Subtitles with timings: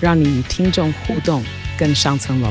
[0.00, 1.44] 让你与听众互动
[1.78, 2.50] 更上层楼。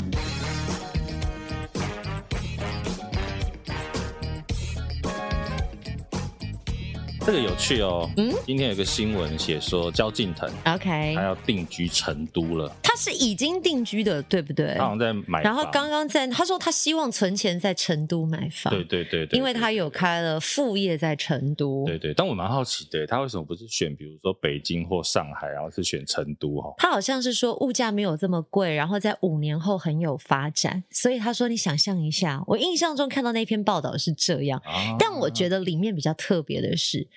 [7.23, 12.75] 这个有趣哦，嗯，今天有个新闻写说萧敬腾，OK，他要定居成都了。
[12.81, 14.73] 他是已经定居的，对不对？
[14.75, 22.11] 他好像在买房，然后刚刚在他说他希望存钱在成都买房，对对对，对，对，对，因为他有开了副业在成都，对对。
[22.11, 26.73] 但我蛮好奇的，他为什么不是选比如说北京或上海，然后是选成都哈？
[26.79, 37.07] 他好像是说物价没有这么贵，然后在五年后很有发展，所以他说你想象一下，我印象中看到那篇报道是这样，啊、但我觉得里面比较特别的是。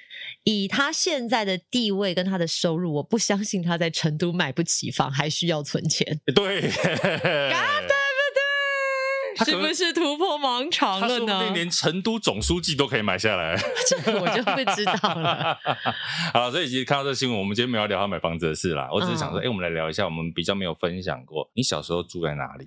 [0.45, 6.21] 以他现在的地位跟他的收入，我不相信他在成都买不起房，还需要存钱。
[6.35, 6.61] 对，
[7.53, 9.45] 啊，对不对？
[9.45, 11.27] 是不是突破盲肠了呢？
[11.27, 13.57] 他说连成都总书记都可以买下来，
[13.89, 15.59] 这个我就不知道了。
[16.33, 18.89] 好，所以其实看到这个新闻，我们今天没有聊他买房子的事啦。
[18.93, 22.65] 我只是想说，哎、嗯，我们来聊一下，我们比较没有分享过，你小时候住在哪里？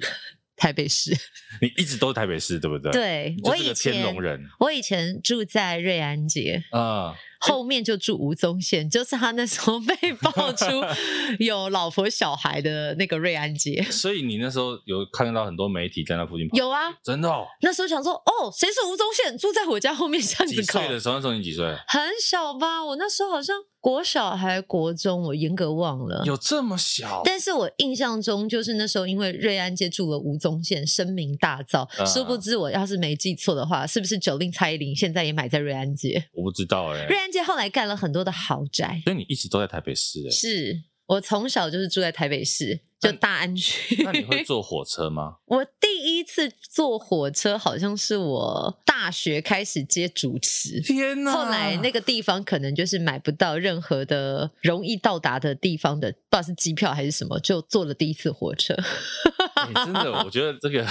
[0.57, 1.12] 台北市，
[1.62, 2.91] 你一直都是台北市，对不对？
[2.91, 7.12] 对，我以前天龙人，我以前住在瑞安街啊。
[7.12, 10.66] 嗯后面就住吴宗宪，就是他那时候被爆出
[11.38, 13.79] 有老婆小孩的那个瑞安街。
[13.91, 16.57] 所以你那时候有看到很多媒体在那附近跑？
[16.57, 17.45] 有啊，真的哦。
[17.62, 19.38] 那时候想说，哦，谁是吴宗宪？
[19.38, 20.62] 住在我家后面巷子口。
[20.63, 21.13] 几岁的时候？
[21.13, 21.63] 那时候你几岁？
[21.88, 23.56] 很小吧，我那时候好像
[23.88, 26.22] 国小还国中，我严格忘了。
[26.25, 27.22] 有这么小？
[27.24, 31.88] 但是我印象中就是那时候，因为瑞安街住了吴宗宪，声名大噪。
[31.98, 32.06] 嗯。
[32.06, 36.22] 殊不知，我要是没记错的话，是不是九令蔡依林现在也买在瑞安街？
[36.34, 37.08] 我不知道哎、欸。
[37.08, 40.31] 瑞安街后来盖了很多的豪宅，所以你一直都在台北市哎、欸。
[40.31, 42.81] 是我从小就是住在台北市。
[43.00, 44.03] 就大安区。
[44.03, 45.38] 那你会 坐火车吗？
[45.46, 50.81] 我第一次坐火车好像是我大学开始接主持。
[50.81, 51.31] 天哪！
[51.31, 58.74] 后来那个地方可能就是买不到任何的容易到达的地方的，不知道是机票还是什么，就坐了第一次火车。
[58.74, 60.86] 欸、真的，我觉得这个，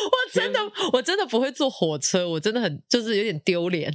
[0.33, 0.59] 真的，
[0.93, 3.93] 我真的不会坐火车，我真的很就是有点丢脸。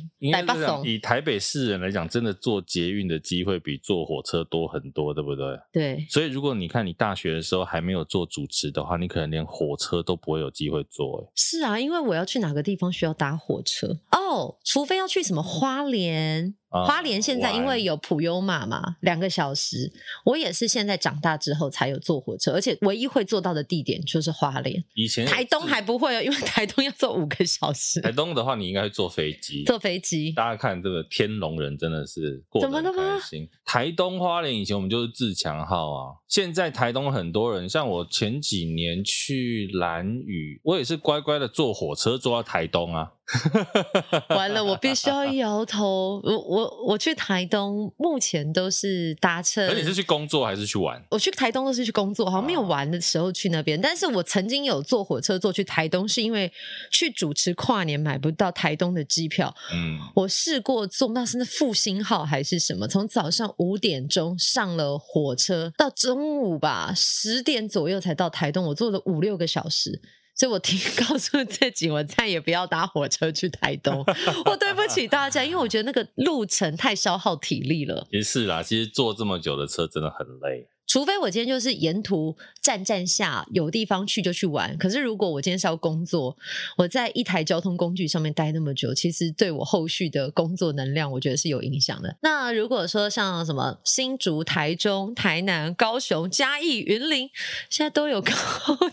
[0.84, 5.58] 以台北市人来讲，真的坐捷运的机会比坐火车多很多，对不对？
[5.72, 6.06] 对。
[6.10, 11.30] 所以如果你看你大学的时候还没有做主持的话，你可能连火车都不会有机会坐。
[11.34, 16.54] 是啊，因为我要去哪个地方需要搭火车哦，oh, 除非要去什么花莲。
[16.84, 19.92] 花莲现在因为有普悠玛嘛，两个小时。
[20.25, 24.82] 我也是现在长大之后才有坐火车，而且唯一会坐到的地点就是花莲。
[24.94, 28.00] 以前台东还不会哦，因为 台东要坐五个小时。
[28.00, 29.65] 台东的话，你应该会坐飞机。
[29.65, 30.32] 坐飞机。
[30.32, 33.48] 大家看这个天龙人真的是过得很开心。
[33.76, 43.12] 台东花莲以前我们就是自强号啊，现在台东很多人，像我前几年去兰屿，我也是乖乖的坐火车坐到台东啊。
[44.30, 46.21] 完了，我必须要摇头。
[46.24, 49.66] 我我我去台东，目前都是搭车。
[49.66, 51.04] 而你是去工作还是去玩？
[51.10, 53.78] 我去台东都是去工作，好像没有玩的时候去那边。
[53.80, 56.50] 但是我曾经有坐火车坐去台东，是因为
[56.92, 59.53] 去主持跨年买不到台东的机票。
[59.74, 62.86] 嗯，我试过坐，那是那复兴号还是什么？
[62.86, 70.01] 从早上五五点钟上了火车，到中午吧十点左右才到台东，我坐了五六个小时。
[70.39, 70.78] 所以我听
[71.09, 74.04] 告诉自己，我再也不要搭火车去台东。
[74.45, 78.07] 我对不起大家，因为我觉得那个路程太消耗体力了。
[78.10, 80.69] 也是啦，其实坐这么久的车真的很累。
[80.97, 84.75] 除非我今天就是沿途站站下，有地方去就去玩。
[84.78, 86.34] 可是如果我今天是要工作，
[86.78, 92.16] 我在一台交通工具上面待那么久，其实对我后续的工作能量，我觉得是有影响的。
[92.22, 97.28] 那如果说像什么新竹、台中、台南、高雄、嘉义、云林，
[97.69, 98.33] 现在都有高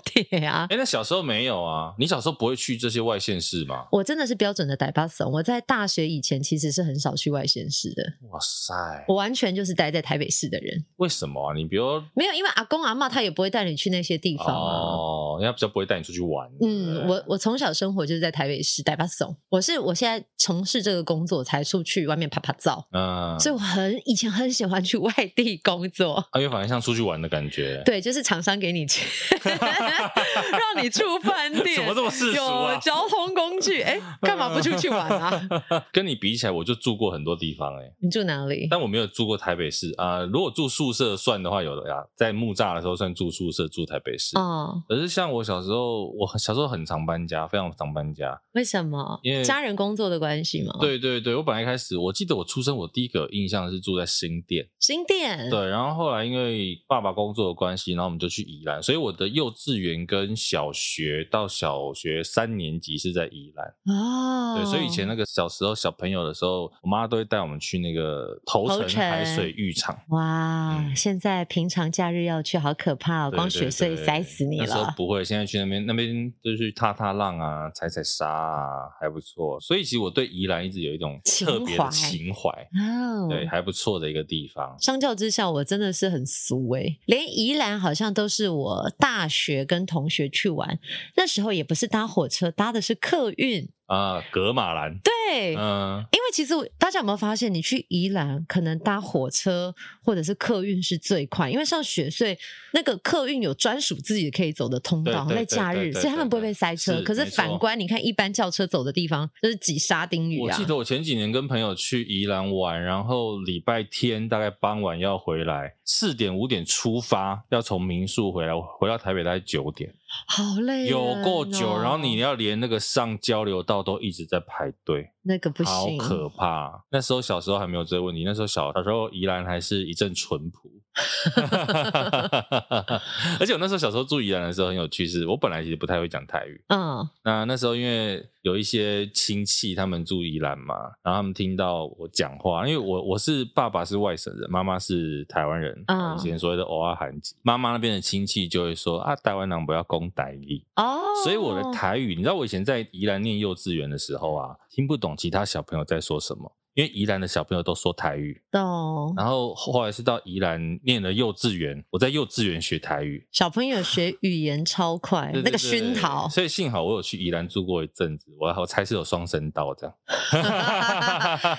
[0.04, 0.68] 铁啊。
[0.72, 1.94] 哎，那小时候没有啊？
[1.98, 3.88] 你小时候不会去这些外县市吗？
[3.94, 5.32] 我真的是标准的台巴松。
[5.32, 8.04] 我在大学以前其实是很少去外县市的。
[8.30, 8.74] 哇塞，
[9.08, 10.84] 我完全就是待在台北市的人。
[10.98, 11.56] 为什么啊？
[11.56, 14.52] 你比如没有，因为阿公阿妈他也不会带你去那些地方啊。
[14.54, 16.50] 哦，人家比较不会带你出去玩。
[16.62, 19.36] 嗯，我我从小生活就是在台北市台巴怂。
[19.50, 22.88] 我是我现在从事这个工作才出去外面拍拍照。
[22.92, 26.14] 嗯，所以我很以前很喜欢去外地工作。
[26.32, 27.82] 啊，因为反而像出去玩的感觉。
[27.86, 29.08] 对，就是厂商给你钱，
[29.46, 32.74] 让你住饭店，怎么这么世俗啊？
[32.74, 35.48] 有交通工具，哎，干嘛不出去玩啊？
[35.92, 37.92] 跟你比起来，我就住过很多地方哎。
[38.02, 38.68] 你住哪里？
[38.70, 40.22] 但我没有住过台北市啊。
[40.24, 44.38] 如果住宿舍算的话，有的呀，在木栅的时候算住宿舍，住台北市。
[44.38, 44.82] 哦。
[44.88, 48.40] 可是像我小时候，我小时候很常搬家，非常常搬家。
[48.54, 49.20] 为什么？
[49.24, 50.76] 因为家人工作的关系吗？
[50.80, 54.68] 对对对，我本来一开始，我记得我出生，我第一个印象是住在新店。
[54.80, 55.50] 新店。
[55.50, 63.68] 对，然后后来因为爸爸工作的关系，然后我们就去宜兰，所以我的幼稚园跟小学到小学三年级是在宜兰。
[63.96, 64.56] 哦。
[64.56, 69.98] 对，所以以前那个小时候小朋友的时候，我妈都会带我们去那个头城海水浴场。
[70.10, 74.66] 哇，嗯、现在平常假日要去好可怕哦，光雪隧塞死你了。
[74.66, 79.60] 那时候不会，现在去那边那边就去踏踏浪啊，踩踩沙啊，还不错。
[79.60, 84.76] 所以其实我对宜兰一直有一种特别的情怀哦，对，还不错的一个地方。
[84.80, 90.80] 相较之下，我真的是很俗诶，连宜兰好像都是我大学跟同学去玩，
[91.16, 93.70] 那时候也不是搭火车，搭的是客运。
[93.94, 99.74] 啊，格马兰对，嗯，因为其实大家有没有发现，你去宜兰可能搭火车
[100.04, 102.38] 或者是客运是最快，因为像雪穗
[102.72, 107.02] 那个客运有专属自己可以走的通道，在假日，所以他们不会被塞车。
[107.04, 110.42] 可是反观你看，一般轿车走的地方就是挤沙丁鱼啊。
[110.42, 119.94] 我记得我前几年跟朋友去宜兰玩，然后礼拜天大概傍晚要回来，四点五点出发，要从民宿回来，回到台北大概九点。
[120.28, 126.86] 好累，有够久，然后你要连那个上交流道都一直在排队，那个不行，好可怕。
[126.92, 130.70] 那时候小时候还没有这个问题，那时候小小时候宜兰还是一阵淳朴。
[133.40, 136.64] 而且我那时候小时候住宜兰的时候很有趣，是我本来其实不太会讲台语。
[136.68, 146.16] 嗯，那那时候因为有一些亲戚他们住宜兰嘛，然后他们听到我讲话，因为我我是爸爸是外省人，妈妈是台湾人，嗯。
[146.16, 150.64] 以前所谓的偶尔韩籍，妈妈那边的亲戚就会说啊，台湾人不要攻台语。
[150.76, 156.52] 哦，所以我的台语，你知道我以前在宜兰念幼稚园的时候啊，听不懂其他小朋友在说什么。
[156.74, 159.14] 因为宜兰的小朋友都说台语，懂。
[159.16, 166.28] 然后后来是到宜兰念了幼稚园，我在幼稚园学台语，小朋友学语言超快，那个熏陶。
[166.30, 169.96] 所以幸好我有去宜兰住过一阵子，我我才是有双声道这样，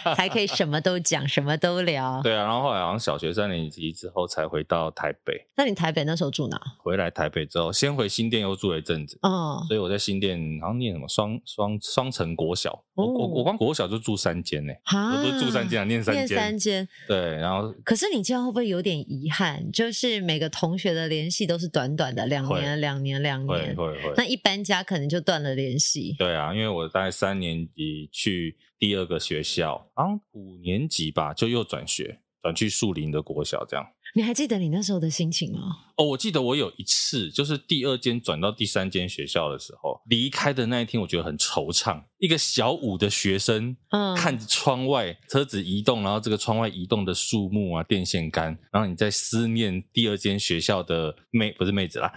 [0.16, 2.20] 才可以什么都讲，什么都聊。
[2.22, 5.46] 对啊，然后后来好像小学三年级之后才回到台北。
[5.56, 6.60] 那你台北那时候住哪？
[6.78, 9.16] 回来台北之后，先回新店又住了一阵子。
[9.22, 14.72] 哦，所以我在新店好像念什么双双双城国小，我我我光国小就住三间呢。
[15.12, 16.26] 我不是住三间啊，念三间。
[16.26, 16.88] 念三间。
[17.06, 17.74] 对，然后。
[17.84, 19.70] 可是你这样会不会有点遗憾？
[19.72, 23.74] 就是每个同学的联系都是短短的两年，两年，两年。
[23.76, 24.14] 会会会。
[24.16, 26.14] 那一搬家可能就断了联系。
[26.18, 33.86] 对啊，因为我大概三年级去第二个学校，然后五年级吧就又转学，转去树林的国小这样。
[34.14, 35.58] 你还记得你那时候的心情吗？
[35.96, 42.00] 哦，我记得我有一次，就是第二间转到第三间学校的时候，离开的那一天，我觉得很惆怅。
[42.18, 52.12] 一个小五的学生，嗯，看着窗外车子移动，然后这个窗外移动的树木啊、电线杆，然后你在思念第二间学校的妹，不是妹子啦，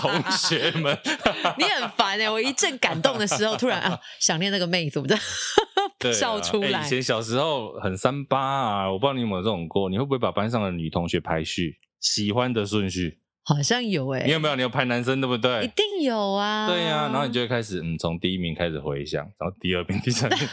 [0.00, 0.98] 同， 同学们。
[1.56, 2.28] 你很烦哎！
[2.28, 5.06] 我一阵感动的时候，突然啊，想念那个妹子，我
[5.98, 6.84] 就笑出来。
[6.84, 13.18] 以前小时候很三八啊，我不知道你有没有这种过，你会不会把班上的女同学排序，喜欢的顺序？
[13.42, 14.54] 好像有诶、欸，你有没有？
[14.54, 15.64] 你有排男生对不对？
[15.64, 16.68] 一定有啊。
[16.68, 20.38] 对呀、啊，然后你就会开始，嗯，从第一名开始回想，然后第二名、第三名，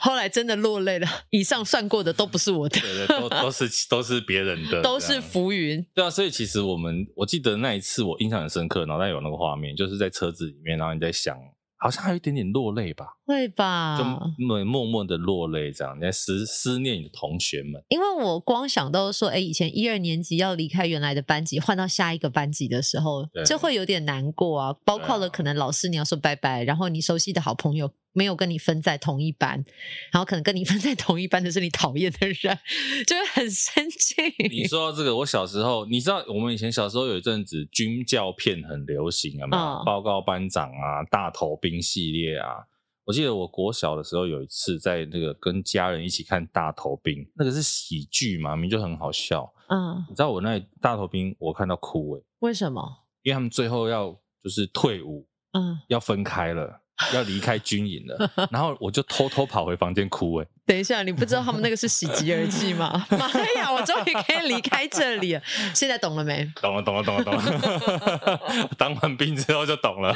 [0.00, 1.06] 后来真的落泪了。
[1.30, 5.86] 以上算过的都不是我的，对对，都都是都是别人的，都是浮云。
[5.94, 11.38] 对啊，所以其实我们，我记得那一次我印象很深刻，脑袋有那个画面，就是在车子里面，然后你在想。
[11.78, 13.06] 好像还有一点点落泪吧？
[13.24, 14.04] 会吧，就
[14.44, 17.82] 默默默的落泪，这样你在思思念你的同学们。
[17.88, 24.74] 因为我光想到说，哎，以前一二年级要离开原来的班级，换到下一个班级的时候，就会有点难过啊。
[24.84, 29.64] 包括了可能老师你要说拜拜，然后你熟悉的好朋友没有跟你分在同一班，
[30.12, 32.58] 然后可能跟你分在同一班的是你讨厌的人，
[33.06, 34.16] 就会很生气。
[34.50, 39.62] 你说到这个，我小时候，你知道我们以前小时候有一阵子军教片很流行，有没有？
[39.62, 42.66] 哦、报告班长啊，大头兵系列啊。
[43.04, 49.50] 我记得我国小的时候有一次在那个跟家人一起看大头兵，那个是喜剧嘛，明明就很好笑。
[49.68, 52.82] 嗯，你知道我那大头兵我看到哭诶，为什么？
[53.22, 54.10] 因为他们最后要
[54.42, 56.82] 就是退伍，嗯，要分开了。
[57.14, 60.36] 要离开军营了， 然后我就偷偷跑回房间哭。
[60.36, 63.06] 哎，等一下，你不知道他们那个是喜极而泣吗？
[63.10, 65.42] 妈呀，我终于可以离开这里了。
[65.74, 66.44] 现在懂了没？
[66.60, 68.70] 懂了，懂了，懂了，懂了。
[68.76, 70.14] 当完兵之后就懂了。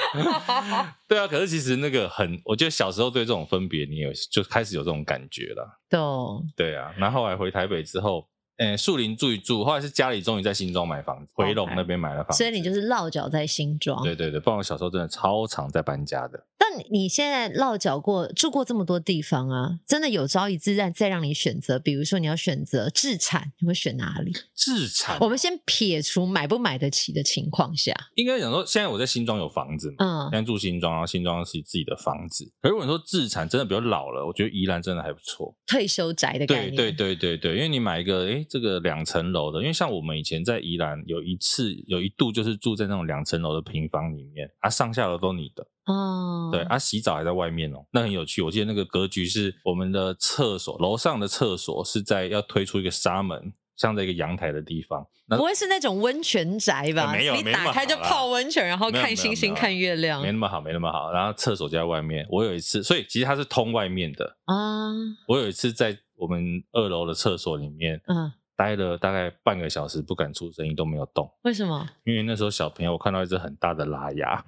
[1.07, 5.79] 对啊，可是其实那个很，我觉得小时候对这种分别，你有就开始有这种感觉了。
[5.89, 6.45] 懂。
[6.57, 8.27] 对啊，然后后来回台北之后。
[8.63, 14.03] 诶，树林住一住，后来是家里终于在新庄买房子，回龙那边买了房子，所以你就是落脚在新庄。
[14.03, 16.47] 对对对，不然我小时候真的超常在搬家的。
[16.59, 24.33] 但你现在落脚过住过这么多地方啊，真的有朝一日再再让你选择，比如说你要选择自产，你会选哪里？
[24.55, 25.19] 自产？
[25.21, 32.45] 我们先撇除买不买得起的情况下，应该讲说，现在我在新庄有房子嘛，嗯，现在住新庄，然后新庄是自己的房子。
[32.63, 36.77] 可是如果你说自产，真的比较老了，我觉得宜兰真的还不错，退休宅的概念。
[36.77, 45.67] 对对对对对，因为你买一个，诶，这个两层楼的，因为像我们以前在宜兰有一次有一度就是住在那种两层楼的平房里面，啊，上下楼都你的。
[45.87, 48.43] 哦，对啊，洗澡还在外面哦，那很有趣。
[48.43, 55.07] 我记得那个格局是我们的厕所，楼上的厕所是在要推出一个纱门，像在一个阳台的地方。
[55.29, 57.11] 不会是那种温泉宅吧？
[57.11, 61.11] 没有，你打开就泡温泉，然后看星星、看月亮，没那么好，没那么好。
[61.11, 62.27] 然后厕所就在外面。
[62.29, 64.93] 我有一次，所以其实它是通外面的啊。
[65.27, 68.31] 我有一次在我们二楼的厕所里面，嗯。
[68.63, 71.29] 待了大概半个小时，不敢出声音，都没有动。
[71.43, 71.85] 为什么？
[72.05, 74.45] 因为那时候小朋友，我看到一只很大的拉牙啊，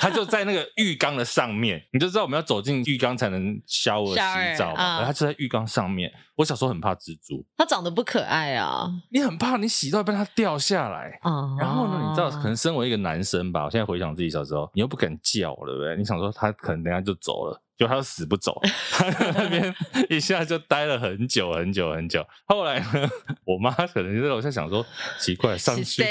[0.00, 5.04] 它就在那个浴缸的上面，你就知道我们要走进浴缸才能 shower 洗澡嘛。
[5.04, 6.10] 它就在浴缸上面。
[6.36, 8.88] 我小时候很怕蜘蛛，它长得不可爱啊。
[9.10, 11.54] 你很怕你洗到一半它掉下来啊。
[11.58, 15.94] 然后呢，你知道，可能身为一个男生吧，我现在回想自己小时候，你又不敢叫，对不对？
[15.96, 17.62] 你想说他可能等下就走了。
[17.76, 19.74] 就他死不走， 他在那边
[20.08, 22.26] 一下就待了很久很久很久。
[22.46, 23.08] 后来呢，
[23.44, 24.84] 我妈可能就在楼下想说，
[25.18, 26.02] 奇怪，上去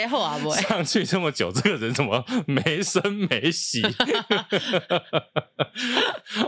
[0.62, 3.82] 上去这么久，这个人怎么没声没息？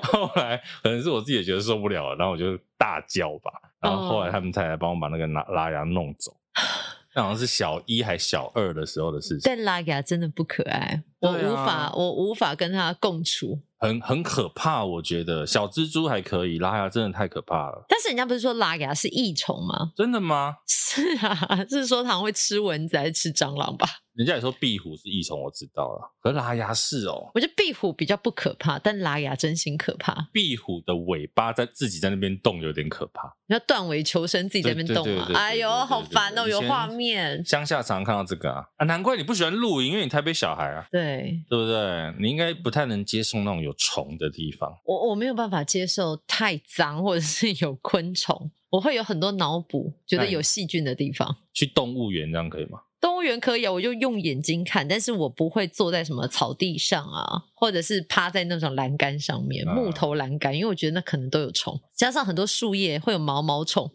[0.03, 3.51] 后来可能是我自己也觉得受不了了，然后我就大叫吧。
[3.81, 6.35] 然后后来他们才来帮我把那个拉拉牙弄走。
[7.15, 9.41] 那好像是小一还小二的时候的事情。
[9.43, 13.59] 但拉雅真的不可爱，我无法我无法跟他共处。
[13.79, 17.85] 很很可怕，我觉得小蜘蛛还可以，拉牙真的太可怕了。
[17.87, 19.91] 但是人家不是说拉牙是益虫吗？
[19.95, 20.55] 真的吗？
[20.67, 23.87] 是啊， 是说它会吃蚊子还是吃蟑螂吧？
[24.17, 26.11] 人家也说壁虎是益虫，我知道了。
[26.19, 30.27] 可是拉牙是哦，我觉得壁虎比较不可怕，但拉牙真心可怕。
[30.33, 33.31] 壁虎的尾巴在自己在那边动，有点可怕。
[33.45, 35.27] 你要断尾求生，自己在那边动啊！
[35.35, 37.45] 哎呦，好烦哦，有画面。
[37.45, 42.11] 乡下常常看到这个啊，啊，难怪你不喜欢露营，因为你太被小孩啊，对对不对？
[42.19, 44.73] 你应该不太能接受那种有虫的地方。
[44.85, 51.37] 我我没有办法接受太脏或者是有昆虫，我会有很多脑补，觉得有细菌的地方。
[51.53, 52.79] 去动物园这样可以吗？
[52.99, 63.89] 动物园可以啊，我就用眼睛看，但是我不会坐在什么草地上啊，或者是趴在那种栏杆上面，木头栏杆，因为我觉得那可能都有虫，加上很多树叶会有毛毛虫，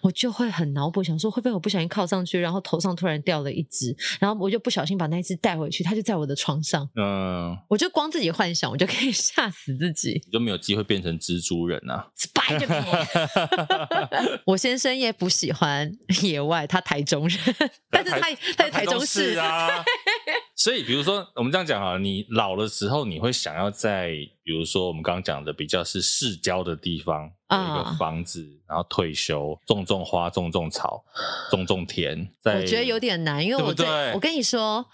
[0.00, 13.06] 我就会很脑补，想说会不会我不小心靠上去，然后头上突然掉了一只，然后我就不小心把那一只带回去，它就在我的床上，嗯，我就光自己幻想，我就可以 吓死自己，你就没有机会变成蜘蛛人啊！Spider-Man，
[14.46, 17.38] 我先生也不喜欢野外，他台中人，
[17.90, 18.26] 但是他。
[18.56, 19.84] 在台中市 啊，
[20.54, 27.32] 所以比如说我们这样讲啊，你老的时候你会想要在，比如说我们刚刚讲的比较是市郊的地方。
[27.48, 31.00] 有一个房子，然后退休，种种花，种种草，
[31.48, 32.28] 种种田。
[32.42, 34.84] 我觉得有点难，因为我对，对，我跟你说，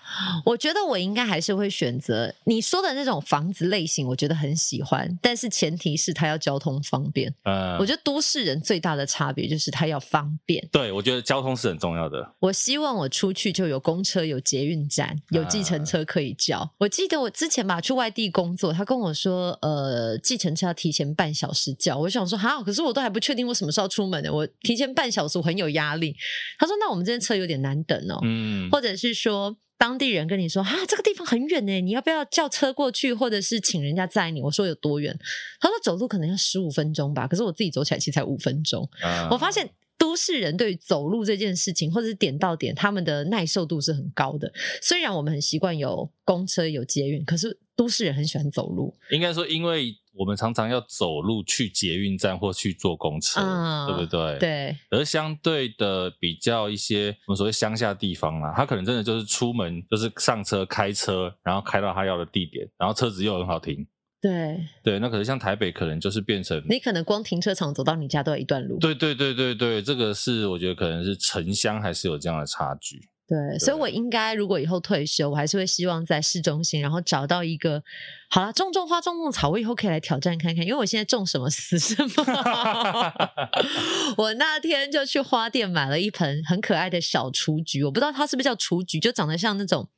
[0.45, 7.35] 我觉得我应该还是会选择你说的那种房子类型，我觉得很喜欢，但是前提是它要交通方便。
[7.45, 10.69] 嗯，我觉得都市人最大的差别就是它要方便。
[10.71, 12.35] 对，我觉得交通是很重要的。
[12.39, 16.61] 我希望我出去就有公车、有捷运站、有计程车可以叫。
[16.61, 16.71] 嗯。
[16.81, 21.97] 我记得我之前吧去外地工作，他跟我说，呃，计程车要提前半小时叫。
[21.97, 22.39] 我想说。
[22.43, 24.33] 好，可是我都还不确定我什么时候出门呢？
[24.33, 26.17] 我提前半小时，我很有压力。
[26.59, 35.17] 他说：“那我们这边车有点难等哦。”嗯，或者是说当地人跟你说：“啊，这个地方很远呢，你要不要叫车过去，或者是请人家载你？”我说：“有多远？”
[35.61, 38.89] 他说：“走路可能要十五分钟吧。”可是我自己走起来其实才五分钟。
[39.03, 39.69] 啊，我发现
[40.03, 44.53] 都市人对于走路这件事情，或者是点到点，他们的耐受度是很高的。
[44.83, 48.93] 虽然我们很习惯有公车有捷运，可是都市人很喜欢走路。
[49.13, 54.39] 应该说，因为我们常常要走路去捷运站或去坐公车，嗯、对不对？
[54.41, 54.77] 对。
[54.91, 63.87] 而相对的，比较一些我们所谓乡下地方啊，他可能真的就是出门就是上车开车，然后开到他要的地点，然后车子又很好停。
[64.23, 68.79] 对对，那可是像台北，可能就是变成你可能光停车场走到你家都要一段路。
[68.79, 73.09] 对对对对对，这个是我觉得可能是城乡还是有这样的差距。
[73.33, 77.83] 对，所以我应该如果以后退休，我还是会希望在市中心，然后找到一个
[78.29, 83.15] 好啦，种种花，种种草，我以后可以来挑战看看，因为我现在种什么死什么。
[84.19, 89.89] 我那天就去花店买了一盆很可爱的小雏菊，我不知道它是不是叫雏菊，就长得像那种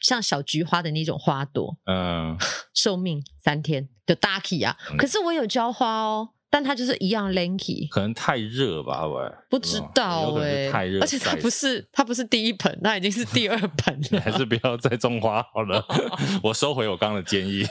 [0.00, 1.76] 像小菊花的那种花朵。
[1.86, 2.36] 嗯，
[2.74, 6.30] 寿命三天就 ducky 啊，可是我有浇花哦。
[6.54, 15.82] 但它就是一样 lanky，可能太热吧，喂，不知道哎、欸，太热，而且它不是它不是第一盆，它已经是第二盆了， 还是不要再种花好了，
[16.44, 17.64] 我收回我刚刚的建议。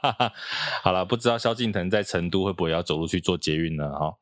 [0.82, 3.84] 好了，不知道萧敬腾在成都会不会要走路去做捷运呢？
[3.92, 4.16] 哈，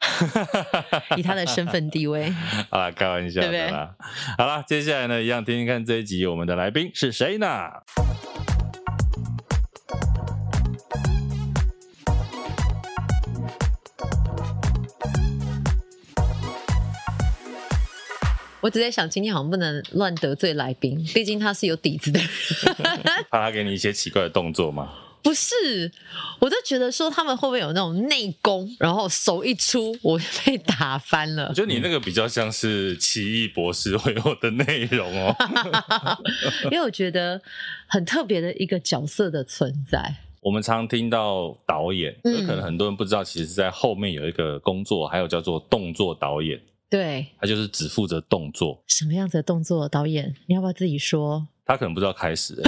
[1.17, 2.29] 以他的身份地位，
[2.71, 3.95] 好了，开玩笑的啦。
[4.37, 7.47] 好了，接下来呢，一样听听看这一集我们的来宾是谁呢？
[18.69, 22.29] 我只在想，今天好像不能乱得罪来宾，毕竟他是有底子的人。
[23.31, 24.93] 怕他给你一些奇怪的动作吗？
[25.25, 25.91] 不是，
[26.39, 31.47] 我就觉得说他们会不会有那种内功，然后手一出，我就被打翻了。
[31.49, 35.35] 我觉得你那个比较像是奇异博士会有的内容哦，
[36.71, 37.41] 因为我觉得
[37.87, 40.15] 很特别的一个角色的存在。
[40.43, 46.61] 我们常听到导演，有可能很多人不知道，其实在后面有一个工作，还有叫做动作导演。
[46.91, 48.83] 对，他就是只负责动作。
[48.87, 49.89] 什么样子的动作？
[49.89, 51.47] 导演，你要不要自己说？
[51.67, 52.61] 他可能不知道开始。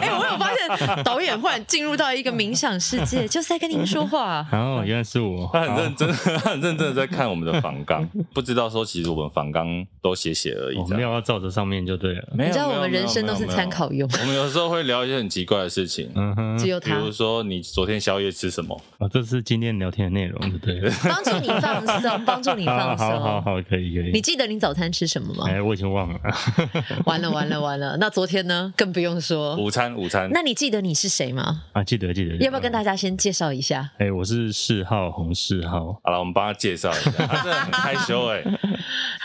[0.00, 4.46] 哎，我有发现导演忽然进入到一个冥想世界， 就是在跟您说话。
[4.52, 5.48] 哦，原来是我。
[5.52, 10.76] 他很认真，他很认真的在看我们的房纲，不知道说其实我们房纲都写写而已。
[10.78, 12.28] 我没有要照着上面就对了。
[12.38, 14.08] 你知道我们人生都是参考用。
[14.20, 16.10] 我们有时候会聊一些很奇怪的事情。
[16.14, 16.58] 嗯哼。
[16.58, 16.94] 只有他。
[16.94, 18.80] 比如说你昨天宵夜吃什么？
[18.98, 20.90] 啊，这是今天聊天的内容，对不对？
[21.08, 23.06] 帮助你放松， 帮助你放松。
[23.08, 24.10] 好好好，可以可以。
[24.12, 25.46] 你记得你早餐吃什么吗？
[25.48, 26.18] 哎，我已经忘了。
[27.06, 27.60] 完了完了。
[27.60, 28.72] 完了，那昨天呢？
[28.76, 30.28] 更不用说午餐，午餐。
[30.32, 31.64] 那你记得你是谁吗？
[31.72, 32.36] 啊，记得，记得。
[32.36, 33.90] 要不要跟大家先介绍一下？
[33.98, 36.00] 哎，我是四号洪四号。
[36.04, 37.10] 好了，我们帮他介绍一下。
[37.26, 38.42] 他真的很害羞哎，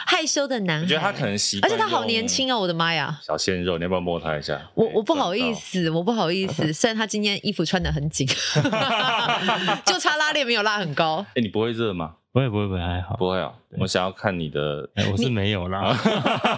[0.08, 0.84] 害羞的男孩。
[0.84, 3.20] 我觉得他可能习惯，而且他好年轻哦，我的妈呀！
[3.24, 4.60] 小鲜肉，你要不要摸他一下？
[4.74, 6.72] 我我不好意思，我不好意思。
[6.74, 8.28] 虽然他今天衣服穿的很紧，
[9.86, 11.26] 就差拉链没有拉很高。
[11.36, 12.16] 哎，你不会热吗？
[12.32, 13.52] 不会不会不会，还好，不会啊。
[13.80, 15.98] 我想要看你的，我是没有啦。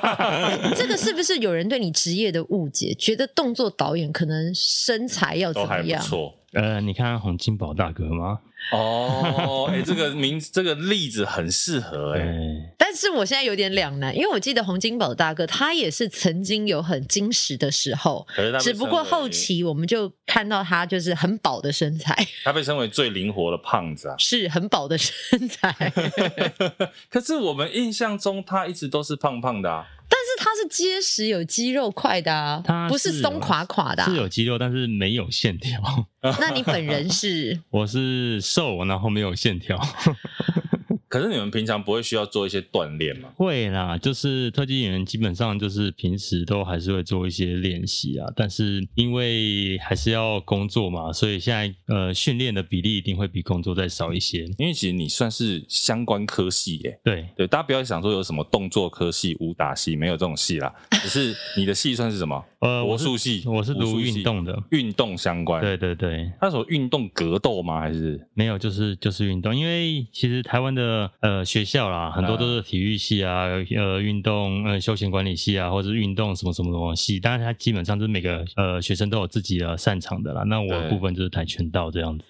[0.75, 5.87] 这个是不是有人对你职业的误解，觉得动作导演可能身材要怎么样？
[5.87, 6.33] 都还不错。
[6.53, 8.39] 呃，你看洪金宝大哥吗？
[8.71, 12.73] 哦，哎、欸，这个名，这个例子很适合哎、欸。
[12.77, 18.25] 但是我现在有点两难，因为我记得洪金宝大哥他也是曾经有很矜持的时候，
[18.61, 22.15] 只不过后期我们就看到他就是很饱的身材。
[22.43, 25.91] 他被称为最灵活的胖子啊， 是很饱的身材。
[27.09, 29.85] 可是我们印象中他一直都是胖胖的啊。
[30.13, 34.09] 但是他是结实有肌肉块的啊，他不是松垮垮的啊。
[34.09, 35.81] 是有肌肉，但是没有线条。
[36.21, 37.57] 那你本人是？
[37.69, 39.79] 我是瘦，然后没有线条。
[41.11, 43.27] 可是你们平常不会需要做一些锻炼吗？
[43.35, 48.25] 会啦，就是特技演员基本上就是平时都还是会做一些练习啊。
[48.33, 54.45] 但是因为还是要工作嘛，所以现在呃训练的比例一定会比工作再少一些。
[54.57, 56.97] 因为其实你算是相关科系耶。
[57.03, 60.73] 对对，大家不要想说有什么动作科系、武打系，没有这种系啦。
[61.03, 62.41] 只是你的系算是什么？
[62.59, 65.59] 呃，魔术系，我是读运动的，运动相关。
[65.59, 67.81] 对对对，他所运动格斗吗？
[67.81, 68.57] 还是没有？
[68.57, 71.00] 就是就是运动，因为其实台湾的。
[71.19, 80.43] 呃，学校啦，很多都是体育系啊，呃，运动呃休闲管理系啊，或者是运动什么什么什么系，当然它基本上就是每个呃学生都有自己的擅长的啦。
[80.43, 82.25] 那我的部分就是跆拳道这样子。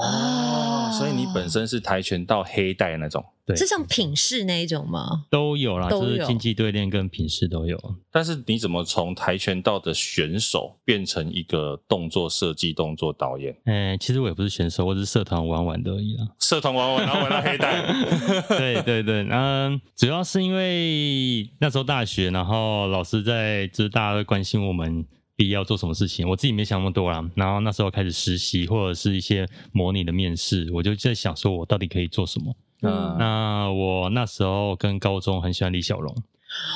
[0.00, 3.24] 哦，所以你本身是跆拳道黑带那种。
[3.46, 5.26] 对，是像品势那一种吗？
[5.28, 7.78] 都有啦，就是竞技对练跟品势都有。
[8.10, 13.54] 但是你怎么从跆拳道的选手变成一个动作设计、动作导演？
[13.66, 16.26] 嗯，其实我也不是选手，我是社团玩玩的而已啦。
[16.40, 17.82] 社团玩玩，然后玩到黑带。
[18.56, 25.04] 对对对，嗯，主要是因为那时候大学，然后老师在，就是大家会关心我们
[25.36, 26.28] 毕业要做什么事情。
[26.28, 27.28] 我自己没想那么多啦。
[27.34, 32.54] 然后那时候开始实习或者是一些模拟的面试，我就在想说，我到底可以做什么？
[32.82, 36.14] 嗯，那我那时候跟高中很喜欢李小龙，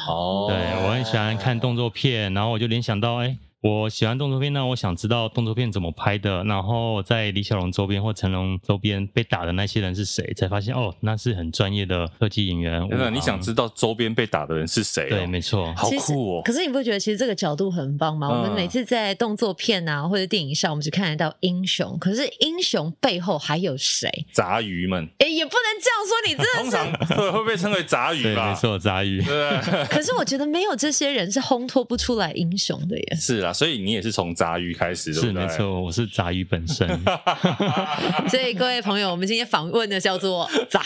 [0.09, 12.89] 哦，对，我很喜欢看动作片，然后我就联想到，哎，我喜欢动作片，那我想知道动作片怎么拍的，然后在李小龙周边或成龙周边被打的那些人是谁，才发现哦，那是很专业的特技演员。
[12.89, 15.09] 真的，你想知道周边被打的人是谁？
[15.11, 16.43] 对，没错，好酷哦。
[16.45, 18.29] 可是你不觉得其实这个角度很棒吗？
[18.31, 24.09] 嗯、我们每次在动作片啊或者电影上，我们只看得到英雄，可是英雄背后还有谁？
[24.33, 25.05] 杂鱼们。
[25.19, 28.45] 哎，也不能这样说，你真的是通常会 会被称为杂鱼吧？
[28.45, 29.21] 对，没错，杂鱼。
[29.21, 29.51] 对。
[29.91, 33.17] 可是我觉得没有这些人是烘托不出来英雄的耶。
[33.17, 36.89] 是啊，所以你也是从杂鱼开始，是没错，我是杂鱼本身。
[38.29, 40.83] 所以各位朋友，我们今天访问的叫做杂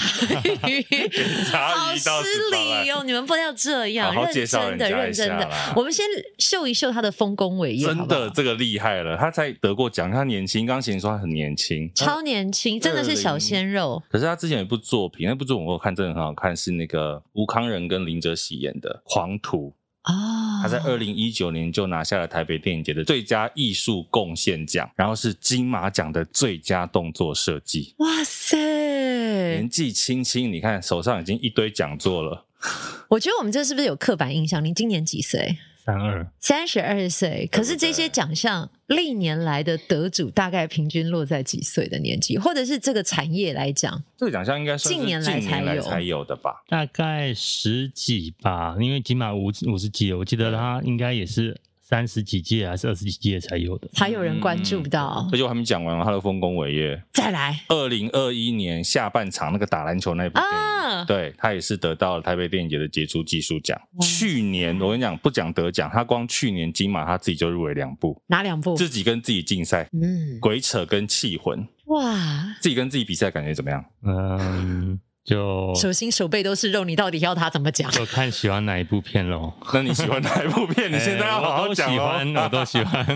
[0.69, 0.85] 鱼，
[1.53, 2.11] 好失
[2.53, 3.03] 礼哦！
[3.05, 5.49] 你们不要这样，认真的，认真的。
[5.77, 6.05] 我们先
[6.39, 14.03] 秀一秀他的丰功伟业，真的这个厉害了，他才得过奖，他年轻，刚才说他很年轻，超年轻，真的是小鲜肉。
[14.11, 19.75] 可是他之前有一部作品，那部作品我看真的很好看，是那个吴康仁跟林哲熹演的《狂徒》。
[20.05, 27.95] 哦，他在二零一九年就拿下了台北电影节的最佳艺术贡献奖，然后是金马奖的最佳动作设计。
[27.99, 32.47] 哇塞，年纪轻轻，你看手上已经一堆讲座了。
[33.09, 34.65] 我觉得我们这是不是有刻板印象？
[34.65, 35.59] 您今年几岁？
[35.85, 36.27] 三二。
[36.39, 45.83] 三十二岁，可是这些奖项历年来的得主大概平均落在几岁的年纪，或者是这个产业来讲，这个奖项应该是近年来才有。
[45.83, 46.63] 才有的吧？
[46.69, 51.61] 大概十几吧，因为起码五五十几，我记得他应该也是。
[51.93, 55.29] 三十几届还是二十几届才有的，才有人关注到。
[55.31, 57.03] 这就还没讲完了，他的丰功伟业。
[57.13, 63.79] 再来，二零二一年下半场那个打篮球那部电影，啊、对他也是得到了台北电影节的杰出技术奖。
[64.01, 68.75] 去年我跟你讲，不讲得奖，他光去年金马他自己就入围两部，哪两部？
[68.75, 71.69] 自己跟自己竞赛，嗯，鬼扯跟气魂。
[71.89, 73.85] 哇，自己跟自己比赛感觉怎么样？
[74.03, 74.99] 嗯。
[75.25, 77.91] 就手心手背都是肉，你到底要他怎么讲？
[77.93, 79.53] 就看喜欢哪一部片喽。
[79.73, 80.91] 那你喜欢哪一部片？
[80.91, 81.95] 你现在要好好讲。
[81.95, 83.07] 我都喜欢，我都喜欢。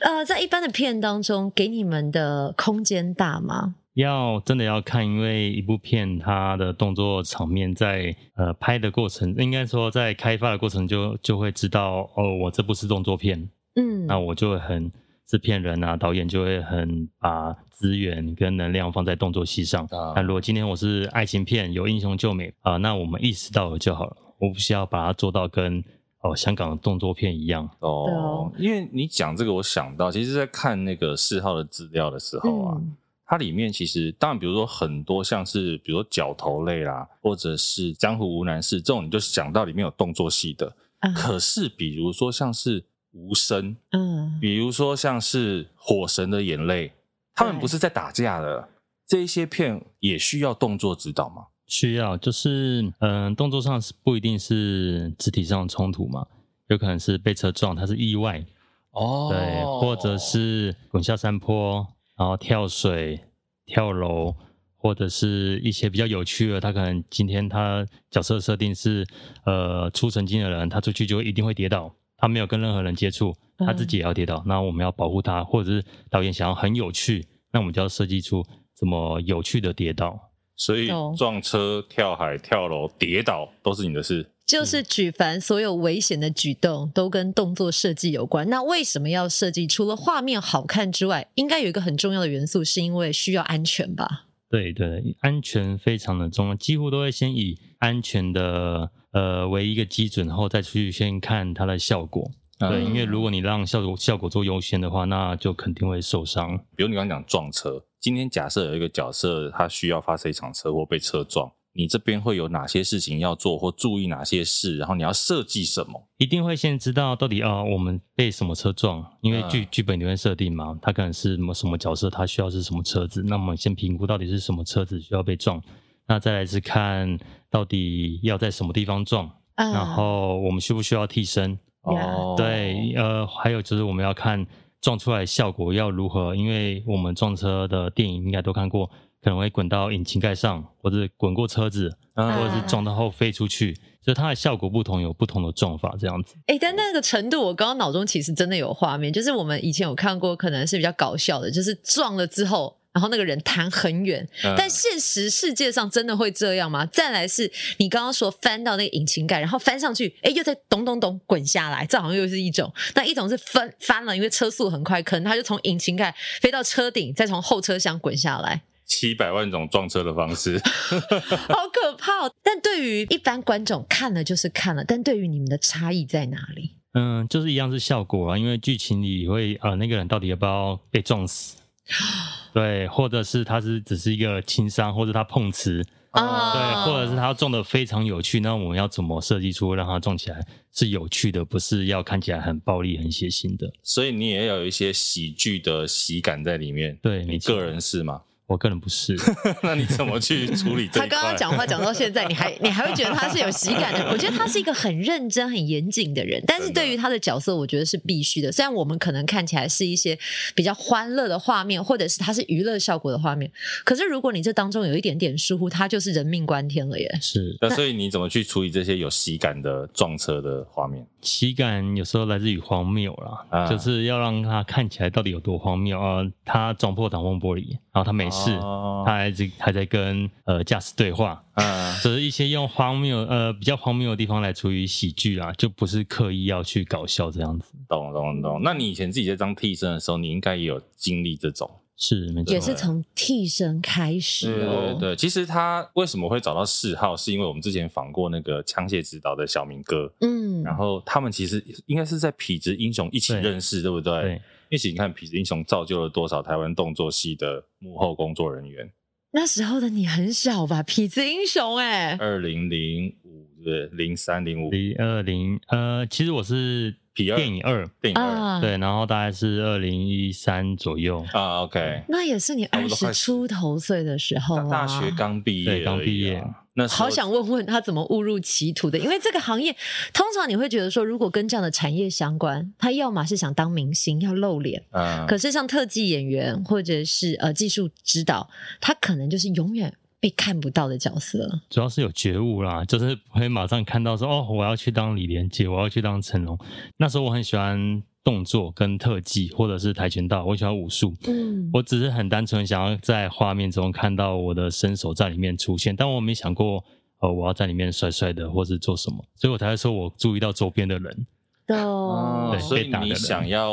[0.00, 3.74] 呃，在一般的片当中，给你们的空间大吗？
[3.94, 14.92] 要真的要看，因为一部片它的动作场面在呃拍的过程，应该说在开发的过程就就会知道哦，我这部是动作片，嗯，那我就会很。
[15.26, 19.86] 制片人啊，导演就会很把资源跟能量放在动作戏上。
[19.90, 25.82] 那、啊、如果今天我是爱情片，有英雄救美啊，那我们意识到了就好了，我不需要把它做到跟
[26.20, 28.52] 哦香港的动作片一样哦。
[28.56, 40.72] 因为你讲这个，我想到其实，在看那个四号的资料的时候啊，嗯、它里面其实当然，比如说很多像是比如说角头类啦，或者是江湖无难事这种，你就想到里面有动作戏的。
[41.00, 42.84] 啊、可是比如说像是。
[43.16, 46.88] 无声，嗯，比如说像是《火神的眼泪》，
[47.34, 48.68] 他们不是在打架的，
[49.06, 51.46] 这一些片也需要动作指导吗？
[51.66, 56.26] 需要，就是嗯、呃，动作上是不一定是肢体上冲突嘛，
[56.68, 58.44] 有可能是被车撞，它是意外
[58.90, 63.18] 哦，对，或者是滚下山坡，然后跳水、
[63.64, 64.34] 跳楼，
[64.76, 69.06] 或者是一些比较有趣的，他可能今天他角色设定是
[69.44, 71.92] 呃出神经的人，他出去就一定会跌倒。
[72.16, 74.36] 他没有跟任何人接触，他自己也要跌倒。
[74.36, 80.18] 嗯、那我们要保护他，或者是导演想要很有趣，那我们就要设计出怎么有趣的跌倒。
[80.56, 84.30] 所以撞车、跳海、跳楼、跌倒都是你的事。
[84.46, 88.48] 就是举凡所有危险的举动都跟动作设计有关。
[88.48, 89.66] 那为什么要设计？
[89.66, 94.26] 除了画面好看之外，应该有一个很重要的元素，是因为需要安全吧？
[94.48, 98.90] 对对，安全非常的重要，几乎都会先以安全的。
[99.16, 102.30] 呃，为一个基准，然后再去先看它的效果。
[102.58, 106.58] 嗯、对，因为如果你让效果效果做优先的话，那就肯定会受伤。
[106.76, 114.76] 比如你刚刚讲撞车，今天假设有一个角色他需要发生一场车祸被车撞，你这边会有哪些事情要做，或注意哪些事？
[114.76, 116.08] 然后你要设计什么？
[116.18, 119.02] 一定会先知道到底啊、呃，我们被什么车撞？
[119.22, 123.22] 因为剧剧本里面设定嘛，他可能是什么什么角色，他需要是什么车子？
[123.22, 125.62] 那么先评估到底是什么车子需要被撞。
[126.08, 127.18] 那再来是看
[127.56, 131.58] 到底要在什么地方撞，uh, 然后我们需不需要替身？
[131.80, 134.46] 哦对，呃，还有就是我们要看
[134.82, 138.90] 撞出来的效果要如何，因为我们撞车的电影应该都看过，
[139.22, 146.36] 可能会滚到引擎盖上，或者滚过车子，uh, 或者是撞到后飞出去，所以它的效果不同，有不同的撞法这样子。
[146.48, 152.76] 哎，但那个程度，我刚刚脑中其实真的有画面，就是我们以前有看过，可能是比较搞笑的，就是撞了之后。
[152.96, 156.86] 然后那个人弹很远，嗯、但现实世界上真的会这样吗？
[156.86, 162.72] 再来是你刚刚说翻到那个引擎盖，然后翻上去，哎，又在咚咚咚滚下来，这好像又是一种。
[162.94, 168.62] 那一种是翻翻了，因为车速很快，可能他就从引擎盖飞到车顶，再从后车厢滚下来。
[168.86, 172.32] 七百万种撞车的方式， 好可怕哦！
[172.42, 176.70] 但对于一般观众看了就是看了，但对于你们的差异在哪里？
[176.94, 181.56] 嗯，就是一样是效果啊，因为剧情里会呃那个人到底要不要被撞死？
[182.52, 185.84] 对，或者是他是只是一个轻伤，或者他碰瓷。
[186.12, 193.70] 哦，对，或者是他中的非常有趣，那我们要怎么设计出让他中起来是有趣的，不是要看起来很暴力、很血腥的？
[193.82, 196.98] 所以你也要有一些喜剧的喜感在里面。
[197.02, 198.22] 对，你个人是吗？
[198.46, 199.16] 我个人不是，
[199.62, 201.00] 那你怎么去处理 这？
[201.00, 204.08] 他刚刚讲话讲到现在，你还 你还会觉得他是有喜感的？
[204.12, 208.52] 我觉得他是一个很认真、很严谨的人，但是对于他的角色，我觉得是必须的。
[208.52, 210.16] 虽然我们可能看起来是一些
[210.54, 213.50] 比较欢乐的画面，或者是他是娱乐效果的画面，
[213.84, 217.18] 可是如果你这当中有一点点疏忽，他就是人命关天了耶。
[217.20, 221.04] 是，那所以你怎么去处理这些有喜感的撞车的画面？
[221.20, 226.22] 喜感有时候来自于荒谬啦，啊、就是要让他看起来到底有多荒谬啊！
[226.44, 237.72] 他撞破挡风玻璃，然后他没事，哦、他还在还在跟呃驾驶对话，嗯，只是一些用荒谬呃比较荒谬的地方来处理喜剧啦，就不是刻意要去搞笑这样子。
[237.88, 238.60] 懂懂懂。
[238.62, 241.70] 那你以前自己在当替身的时候，你应该也有经历这种。
[241.98, 244.52] 是，没错，也是从替身开始哦。
[244.52, 254.20] 对对对，其实他为什么会找到四号，是因为我们之前访过那个枪械指导的小明哥，嗯，然后他们其实应该是在痞子英雄一起认识，对，对不对？
[254.20, 254.42] 对。
[254.70, 258.90] 一起你看痞子英雄造就了多少台湾动作戏的幕后工作人员？
[259.32, 260.82] 那时候的你很小吧？
[260.82, 266.94] 痞子英雄、欸，哎，二零零五对，零三零五零二零，呃，其实我是。
[267.24, 271.62] 电影二，电影二，对，然后大概是二零一三左右啊。
[271.62, 276.44] OK，那也是你二十出头岁的时候啊，大学刚毕业，刚毕业。
[276.78, 278.98] 那好想问问他怎么误入歧途的？
[278.98, 279.74] 因为这个行业
[280.12, 289.94] 通常你会觉得说，如果跟这样的产业相关，他要么是想当明星要露脸，嗯，可是像特技演员或者是呃技术指导，他可能就是永远。
[290.18, 296.58] 被看不到的角色，主要是有觉悟啦，就是不会马上看到说哦，我要去当李连杰，我要去当成龙。
[296.96, 301.14] 那时候我很喜欢动作跟特技，或者是跆拳道，我喜欢武术。
[301.28, 306.82] 嗯，我只是很单纯想要在画面中看到我的身手在里面出现，但我没想过
[307.20, 311.26] 呃，我要在里面帅帅的，或是做什么，所以我才会说我注意到周边的人。
[311.68, 313.72] 哦，对，所以你想要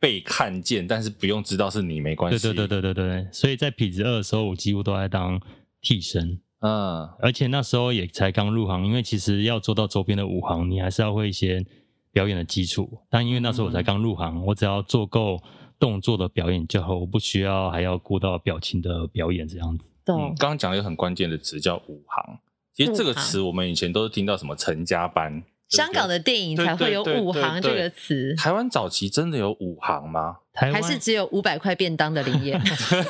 [0.00, 2.38] 被看见，但是不用知道是你没关系。
[2.38, 5.38] 对对对对对对，所以在痞子二的时候，我几乎都在当。
[5.82, 11.66] 替身，嗯，而且那时候也才刚入行，因为其实要做到周边的武行，你还是要会一些
[12.12, 13.00] 表演的基础。
[13.10, 15.38] 但因为那时候我才刚入行，嗯、我只要做够
[15.78, 19.90] 动作的表演就好，我不需要还要顾到表情的表演这样子。
[20.04, 22.38] 对、嗯，刚刚讲了一个很关键的词叫武行，
[22.72, 25.42] 其实这个词我们以前都是听到什么成家班。
[25.72, 28.34] 香港的电影才会有五行这个词。
[28.36, 30.36] 台湾早期真的有五行吗？
[30.52, 32.58] 台还是只有五百块便当的林业？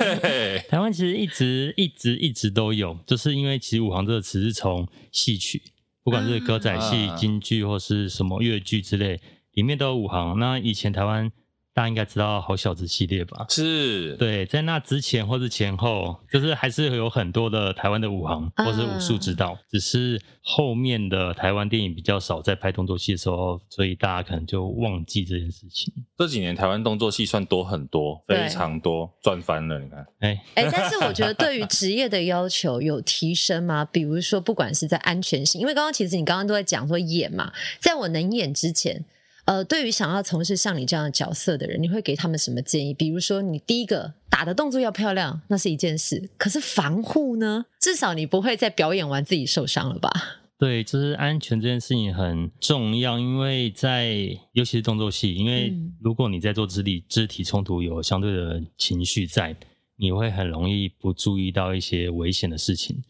[0.71, 5.61] 台湾其实一直一直一直都有，就是因为其实五行这个词是从戏曲，
[6.05, 9.21] 不管是歌仔戏、啊、京剧或是什么越剧之类，
[9.53, 10.39] 里面都有五行。
[10.39, 11.31] 那以前台湾。
[11.75, 13.47] 大家应该知道好小子系列吧？
[13.49, 25.93] 是，对，在那之前或是前后，就是还是有很多的台湾的武行或是武术指导，只是后面的台湾电影比较少在拍动作戏的时候，所以大家可能就忘记这件事情。
[26.19, 29.79] 这几年台湾动作戏算多很多，非常多，赚翻了。
[29.79, 33.83] 你看，哎哎，但是我觉得对于职业的要求有提升吗？
[33.91, 39.05] 比如说，不管是在安全性，因为刚刚其实你刚刚都在讲说演嘛，在我能演之前。
[39.53, 42.95] 呃，对于想要从事像你这样的角色的人，你会给他们什么建议？
[42.95, 46.31] 比如说，你第一个打的动作要漂亮，那是一件事。
[46.39, 47.67] 可是防护呢？
[47.79, 50.11] 至少你不会在表演完自己受伤了吧？
[50.59, 59.55] 对，就是安全这件事情很重要，因为在尤其是动作戏，因为如果你在做肢体肢体冲突，有相对的情绪在，
[59.97, 63.03] 你会很容易不注意到一些危险的事情。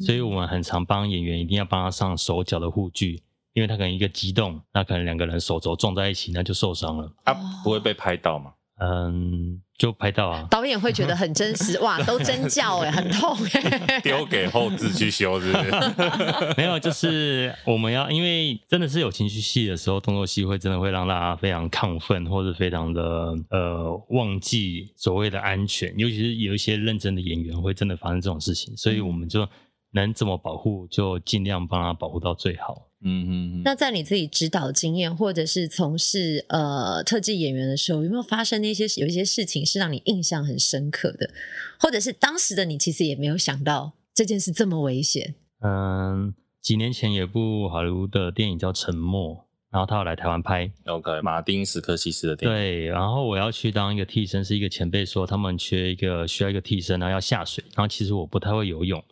[0.00, 3.22] 所以我们很常帮演员一定要帮他上手脚的护具。
[3.54, 7.10] 因为他可能一个激动，那可能两个人手肘撞在一起，那就受伤了。
[7.24, 8.52] 啊，不会被拍到吗？
[8.80, 10.48] 嗯，就拍到啊。
[10.50, 14.00] 导演会觉得很真实， 哇，都真叫哎，很痛哎。
[14.02, 15.70] 丢给后制去修，是不是？
[16.58, 25.94] 没有，就是我们要，因为真的是有情绪戏的时候，动作戏会真的会让大家非常亢奋，或者非常的呃忘记所谓的安全。
[25.96, 29.48] 尤其是有一些认真的演员会真的发生这种事情，所以我们就
[29.92, 32.82] 能怎么保护，就尽量帮他保护到最好。
[33.04, 41.30] 嗯嗯，那在你自己指导经验，或者是从事呃特技演员的时候，有没有发生那些有一些事情是让你印象很深刻的，
[41.78, 45.34] 或者是当时的你其实也没有想到这件事这么危险？
[45.60, 49.34] 嗯，几年前有一部好莱坞的电影叫《沉默》，
[49.70, 52.56] 然后他要来台湾拍，OK，马丁斯科西斯的电影。
[52.56, 59.04] 对，然后我要去当一个替身，是一个前辈说他们缺一个需要一个替身，然后要下水，然后其实我不太会游泳。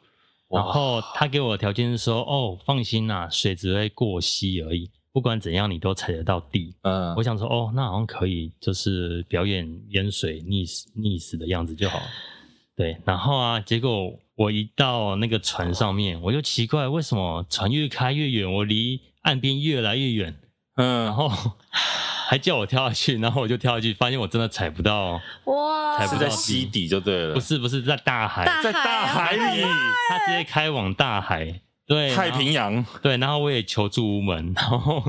[0.52, 6.74] 然后他给我的条件是说：“哦，放心啦，水只会过膝而已。”不管怎样你都踩得到地。
[6.82, 12.00] 嗯，我想说，哦，那好像可以，就是表演淹水溺死溺死的样子就好。
[12.74, 20.34] 对，然后啊，结果我一到那个船上面，我就奇怪，为什么船越开越远，我离岸边越来越远。
[20.76, 21.30] 嗯，然后
[21.72, 25.20] 还叫我跳下去，然后我就跳下去，发现我真的踩不到。
[25.44, 27.34] 哇，踩不到溪底就对了。
[27.34, 29.62] 不是不是，在大海，大海在大海里，
[30.08, 31.60] 他直接开往大海。
[31.84, 32.84] 对，太平洋。
[33.02, 34.54] 对，然后我也求助无门。
[34.54, 35.02] 然后，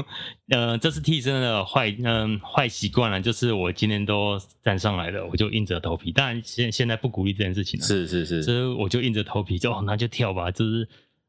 [0.49, 6.12] 呃，这是替身的坏，嗯，坏习惯了，就是我今天都站上来了，我就硬着头皮。
[6.12, 7.86] 当然，现现在不鼓励这件事情了。
[7.86, 10.86] 是是是，所以我就硬着头皮就，就那就跳吧，就是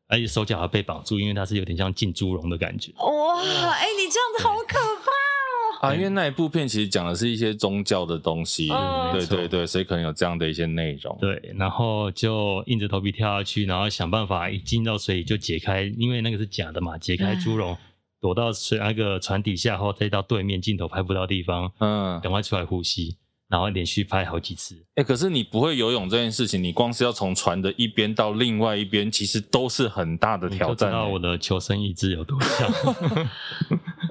[0.08, 2.90] 而且手脚还被绑住，因为它是有点像浸猪笼的感觉。
[2.96, 5.23] 哇，哎、欸，你这样子好可怕。
[5.80, 11.16] 啊，因为那一部片其实讲的是一些宗教的东西，嗯、对对对，所以可能有这样的一些内容。
[11.20, 17.76] 对，然后就硬着头皮跳下去，然后想办法一进到水里就解开，因为那个是假的嘛，解开猪笼，
[18.20, 23.16] 躲到水那个船底下后，再到对面镜头拍不到地方，嗯，赶快出来呼吸。
[23.48, 30.88] 然后连续拍好几次，哎、欸，可是你不会游泳这件事情，你光是要从船的一边到另外一边，其实都是很大的挑战。
[30.88, 32.72] 你知道我的求生意志有多强？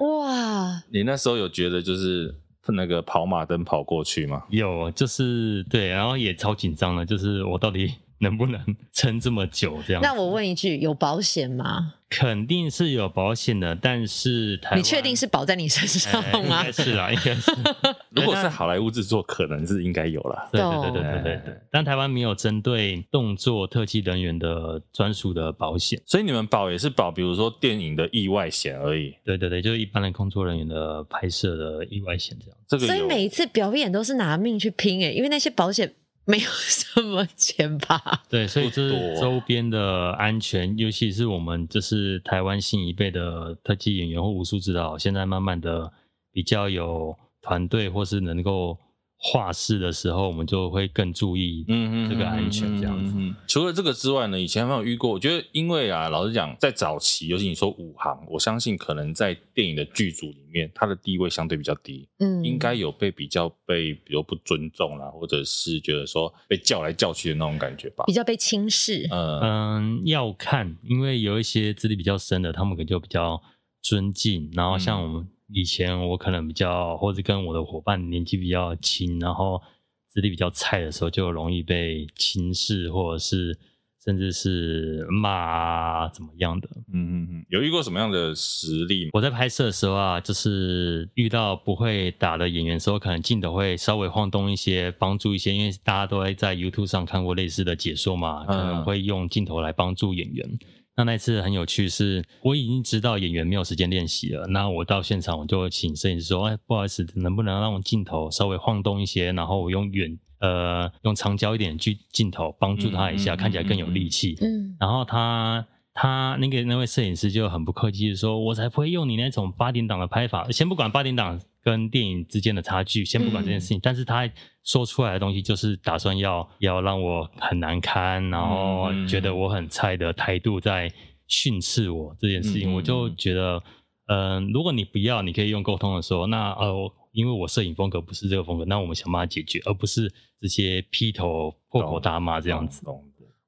[0.00, 0.82] 哇！
[0.90, 2.34] 你那时候有觉得就是
[2.68, 4.44] 那个跑马灯跑过去吗？
[4.50, 7.92] 有，就是对，然后也超紧张的，就是我到底
[8.24, 8.60] 能不能
[8.92, 10.02] 撑这么久这样？
[10.02, 11.94] 那我问一句，有保险吗？
[12.10, 16.38] 肯定是有保险的，但是台，你确定是保在你身上吗？
[16.38, 17.50] 应该是啦，应该是。
[18.10, 20.48] 如果是好莱坞制作，可能是应该有啦。
[20.52, 21.60] 对对对对对对对。
[21.72, 29.12] 但台湾没有针对动作特技人员的专属的保险，所以你们保也是保，比如说电影的意外险而已。
[29.24, 32.56] 对对对，就是一般的工作人员的拍摄的意外险这样。
[32.68, 35.92] 这个所以每一次表演都是拿命去拼诶，因为那些保险。
[36.24, 38.22] 没有什么钱吧？
[38.28, 45.92] 对，所以就是周边的安全，尤其是我们就是台湾新一辈的特技演员或武术指导，现在慢慢的
[46.32, 48.78] 比较有团队或是能够。
[49.16, 53.14] 画室的时候，我们就会更注意嗯这个安全这样子。
[53.46, 55.10] 除了这个之外呢，以前没有遇过。
[55.10, 69.08] 我觉得，因为啊，老实讲，在早期，尤其你说武行，我相信可能在电影的剧组里面，他的地位相对比较低，嗯，应该有被比较被比如不尊重啦，或者是觉得说被叫来叫去的那种感觉吧，比较被轻视。
[69.10, 73.40] 嗯嗯，要看，因为有一些资历比较深的，他们可能就比较
[73.80, 74.50] 尊敬。
[74.52, 75.26] 然后像我们。
[75.54, 79.62] 以前我可能比较，或者跟我的伙伴年纪比较轻，然后
[80.08, 83.56] 资历比较菜的时候，就容易被轻视，或者是
[84.04, 86.68] 甚至是骂啊，怎么样的？
[86.92, 89.08] 嗯嗯嗯，有遇过什么样的实例？
[89.12, 100.58] 我在拍摄的时候啊，就是遇到不会打的演员的时候，可能镜头会稍微晃动一些，帮助一些，因为大家都会在 YouTube 上看过类似的解说嘛，可能会用镜头来帮助演员。
[100.96, 104.46] 那那次很有趣是，是我已经知道演员没有时间练习了。
[104.46, 124.30] 那我到现场，我就请摄影师说：“哎，不好意思，能不能让我镜头稍微晃动一些，然后我用远呃用长焦一点去镜头帮助他一下，嗯、看起来更有力气。”嗯，然后他他那个那位摄影师就很不客气的说：“我才不会用你那种八点档的拍法，先不管八点档。”跟电影之间的差距，先不管这件事情，嗯、但是他
[124.64, 130.90] 说出来的东西就是打算要要让我很难堪，然后觉得我很菜的态度在
[131.26, 133.62] 训斥我这件事情，嗯、我就觉得，
[134.06, 142.82] 嗯、呃，如果你不要，你可以用沟通的说，那呃，因为我摄影风格不是这个风格，那我们想办法解决，而不是这些劈头破口大骂这样子。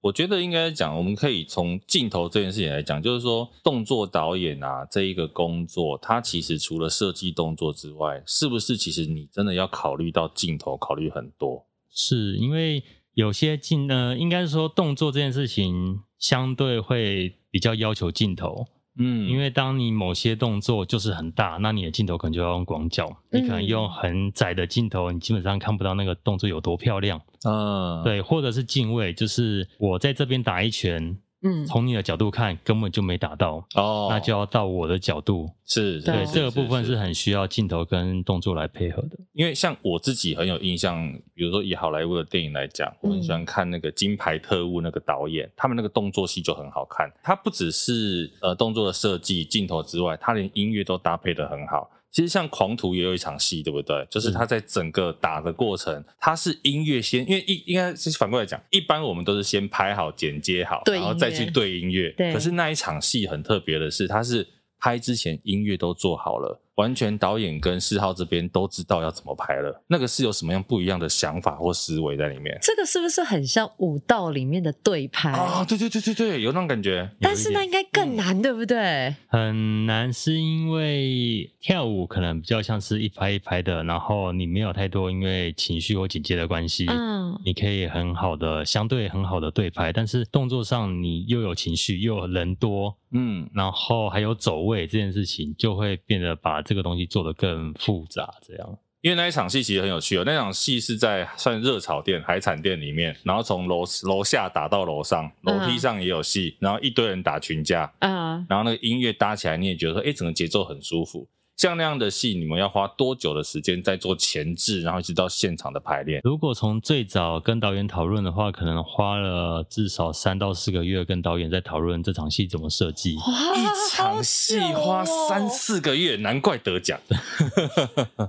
[0.06, 11.66] 我觉得应该讲，我们可以从镜头这件事情来讲，就是说动作导演啊这一个工作，它其实除了设计动作之外，是不是其实你真的要考虑到镜头，考虑很多？
[11.90, 18.68] 是因为有些镜呢，应该是说动作这件事情相对会比较要求镜头。
[18.98, 27.20] 嗯，因为当你某些动作就是很大，那你的镜头可能就要用广角，嗯、你可能用很窄的镜头，你基本上看不到那个动作有多漂亮。
[27.44, 31.18] 嗯，对，或者是镜位，就是我在这边打一拳。
[31.42, 39.10] 嗯，从你的角度看，根本就没打到哦，那就要到我的角度，是对是这个部分是很需要镜头跟动作来配合的。
[39.32, 47.10] 因为像我自己很有印象，比如说以好莱坞的电影来讲，我很喜欢看那个《金牌特务》那个导演，嗯、他们那个动作戏就很好看。
[47.22, 51.90] 他不只是呃动作的设计、镜头之外，他连音乐都搭配得很好。
[52.10, 54.06] 其实像狂徒也有一场戏，对不对？
[54.10, 62.10] 就是他在整个打的过程，他是音乐先，因为应应该是反过来讲，一般我们都是先拍好、剪接好，然后再去对音乐。
[62.16, 62.32] 对。
[62.32, 64.46] 可是那一场戏很特别的是，他是
[64.78, 69.82] 拍之前音乐都做好了，完全导演跟四号这边都知道要怎么拍了。
[69.88, 72.56] 那个是有什么样不一样的想法或思维在里面？
[72.62, 75.64] 这个是不是很像武道里面的对拍啊？
[75.64, 77.10] 对对对对对，有那种感觉。
[77.20, 79.14] 但是那应该更难，对不对？
[79.28, 98.78] 很难，是因为跳舞可能比较像是一拍一拍的，然后你没有太多因为情绪或紧接的关系，嗯，你可以很好的相对很好的对拍，但是动作上你又有情绪，又有人多，嗯，然后还有走位这件事情，就会变得把这个东西做得更复杂，这样。
[99.02, 111.28] 因为那一场戏其实很有趣哦，那场戏是在算热炒店、海产店里面，然后从楼楼下打到楼上，楼梯上也有戏，然后一堆人打群架，嗯，然后那个音乐搭起来，你也觉得说，哎，整个节奏很舒服。
[111.56, 116.20] 像那样的戏，你们要花多久的时间在做前置，然后一直到现场的排练？
[116.22, 123.16] 如果从最早跟导演讨论的话，可能花了至少三到四个月跟导演在讨论这场戏怎么设计。
[123.16, 127.00] 哇，一场戏花三四个月，难怪得奖。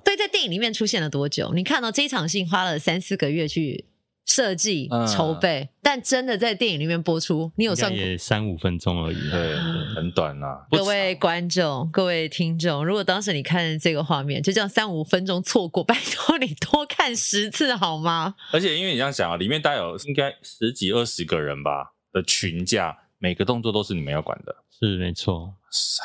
[0.05, 1.51] 对，在电影里面出现了多久？
[1.53, 3.86] 你看到这一场戏花了三四个月去。
[4.28, 7.97] 设计筹备，嗯、但真的在电影里面播出，你有算过？
[7.97, 9.55] 也三五分钟而已，对，
[9.95, 10.67] 很短呐、啊。
[10.69, 18.36] 各位观众，各位听众，如果当时你看这个画面，就这样三五分钟错过，拜托你多看十次好吗？
[18.51, 25.55] 而且因为你这样想啊，里面大概有应该十几二十个人吧的群架，每个动作都是你们要管的，是没错。
[25.71, 26.03] 塞。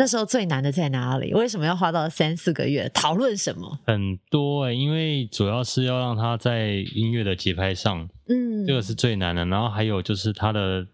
[0.00, 1.34] 那时候最难的在哪里？
[1.34, 2.88] 为什么要花到三四个月？
[2.88, 3.78] 讨论什么？
[3.84, 9.44] 很多哎、欸，因为主要是要让他在音乐的节拍上，嗯，这个是最难的。
[9.44, 10.86] 然后还有就是他的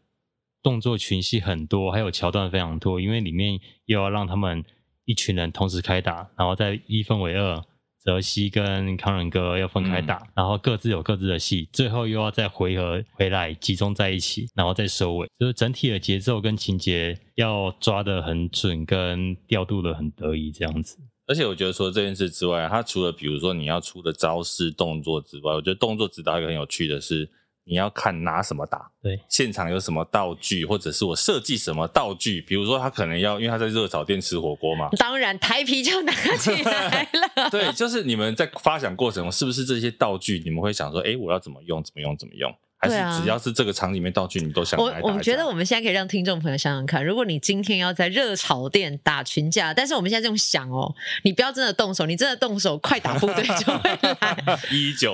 [0.61, 4.65] 动作群戏很多，还有桥段非常多，因为里面又要让他们
[5.05, 7.63] 一群人同时开打，然后再一分为二。
[8.07, 20.97] 泽西跟康仁哥要分开打，嗯、然后各自有各自的戏，最后又要再回合回来集中在一起，然后再收尾，就是整体的节奏跟情节要抓得很准，跟调度得很得意这样子。
[21.27, 27.29] 而且我觉得除了这件事之外，他除了比如说你要出的招式动作之外，我觉得动作指导一个很有趣的是。
[27.69, 37.51] 你要看拿什么打，对，现场有什么道具，或者是我设计什么道具，比如说他可能要，因为他在热炒店吃火锅嘛，当然台皮就拿起来了。
[37.51, 42.55] 对，就是你们在发想过程中，是不是这些道具你们会想说，哎，我要怎么用，怎么用，怎么用？
[42.79, 45.09] 还是只要是这个厂里面道具，你都想来打？
[45.09, 54.61] 我我觉得我们现在可以让听众朋友想想看，如果你今天要在热炒店打群架，但是我们现在这种想哦，你不要真的动手，你真的动手，快打部队 就会来。
[54.71, 55.13] 一九，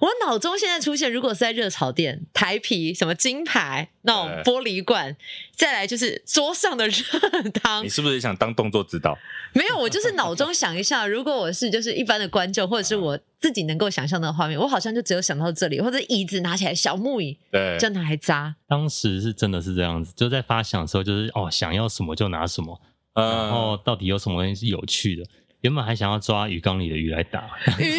[0.00, 5.16] 我脑中现在出现，如果是在热炒店，台皮什么金牌那种玻璃罐，
[5.54, 7.04] 再来就是桌上的热
[7.52, 7.84] 汤。
[7.84, 9.16] 你是不是也想当动作指导？
[9.52, 18.56] 没有，我就是脑中想一下，如果我是就是一般的观众，或者是我自己能够想象的画面，我好像就只有想到这里，或者椅子拿起来，小木椅，对，就拿来扎。
[18.66, 22.80] 当时是真的是这样子，就在发想的时候，就是哦，想要什么就拿什么，
[23.12, 25.22] 嗯、然后到底有什么东西是有趣的。
[25.64, 27.42] 原本还想要抓鱼缸里的鱼来打
[27.78, 27.98] 鱼，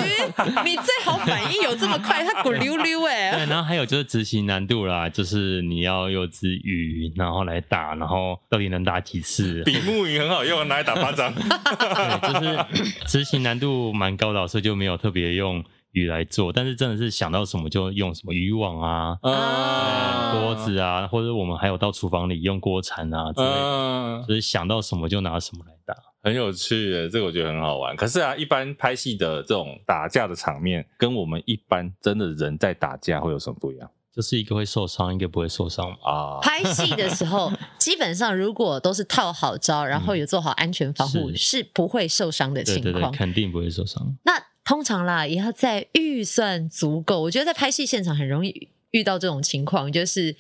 [0.64, 3.32] 你最好反应有这么快，它滚溜溜哎。
[3.42, 9.64] 对，然后还有就是执行难度啦，就是你要有只鱼，然后来打，然后到底能打几次？
[9.64, 11.34] 比目鱼很好用，拿来打巴掌。
[11.34, 15.64] 对，就是执行难度蛮高的，所以就没有特别用
[15.96, 16.54] 鱼来做。
[16.54, 25.96] 但是真的是想到什么就用什么渔网啊，啊锅子啊，或者我们还有到厨房里用锅铲啊之类的，啊、就是想到什么就拿什么来打。
[26.22, 27.96] 很有趣的，这个我觉得很好玩。
[27.96, 33.90] 可是啊，一般拍戏的这种打架的场面，跟我们一般真的人在打架会有什么不一样？
[34.12, 36.40] 就是一个会受伤，一个不会受伤啊。
[36.42, 42.84] 拍戏的时候，基本上如果都是套好招，然后有做好安全防护，嗯、是，是不会受伤的情况。
[42.84, 44.16] 对对对，肯定不会受伤。
[44.24, 47.22] 那通常啦，也要在预算足够。
[47.22, 50.36] 我觉得在拍戏现场很容易遇到这种情况，就是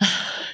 [0.00, 0.06] 啊，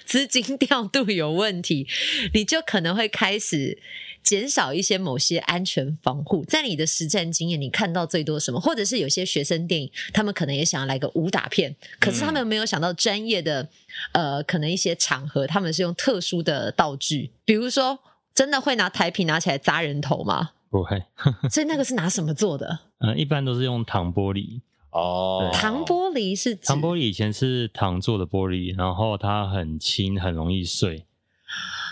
[0.05, 1.89] 资金调度有问题，
[2.33, 3.79] 你就可能会开始。
[4.21, 8.61] 减少一些某些安全防护，在你的实战经验，你看到最多什么？
[8.61, 13.67] 或者是有些学生电影，他们可能也想要来个武打片，可是他们没有想到专业的，
[14.13, 17.99] 呃，可能一些场合他们是用特殊的道具，比如说
[18.35, 20.51] 真的会拿台皮拿起来砸人头吗？
[20.69, 21.03] 不会，
[21.49, 22.81] 所以那个是拿什么做的？
[22.99, 25.51] 嗯，一般都是用糖玻璃哦。
[25.53, 31.07] 糖玻璃是糖玻璃，以前是糖做的玻璃，然后它很轻，很容易碎。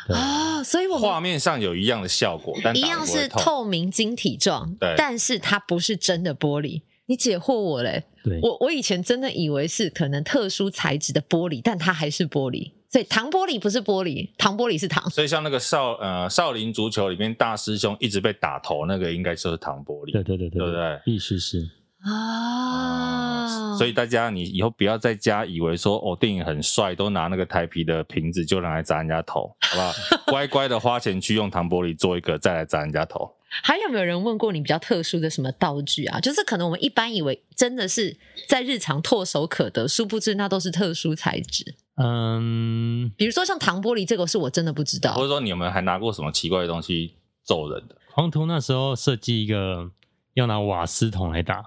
[0.09, 6.83] 啊、哦，所以我画面上有一样的效果，但一样是透明晶体状，对，但是它不是真的玻璃。
[7.07, 8.05] 你解惑我嘞，
[8.43, 12.73] 我我以前真的以为是可能特殊材质的玻璃，但它还是玻璃。
[12.89, 15.09] 所以糖玻璃不是玻璃，糖玻璃是糖。
[15.11, 20.13] 所以像那个少呃少林足球里面大师兄一直被打头，那个应该就是糖玻璃。
[20.13, 21.01] 对对对对，对不对？
[21.05, 21.69] 必须是。
[22.05, 29.93] 啊，所以大家你以后不要在家以为说哦，电影很帅，都拿那个台皮的瓶子就拿来砸人家头，好不好？
[30.31, 33.29] 乖乖的花钱去用糖玻璃做一个，再来砸人家头。
[33.63, 36.21] 还有没有人问过你比较特殊的什么道具啊？
[36.21, 38.17] 就是可能我们一般以为真的是
[38.49, 41.75] 在日常唾手可得，殊不知那都是特殊材质。
[41.97, 45.15] 嗯，比如说像糖玻璃这个，是我真的不知道。
[45.15, 47.97] 或者说你有没有还拿过什么奇怪的东西揍人的？
[48.11, 49.91] 黄图那时候设计一个
[50.35, 51.65] 要拿瓦斯桶来打。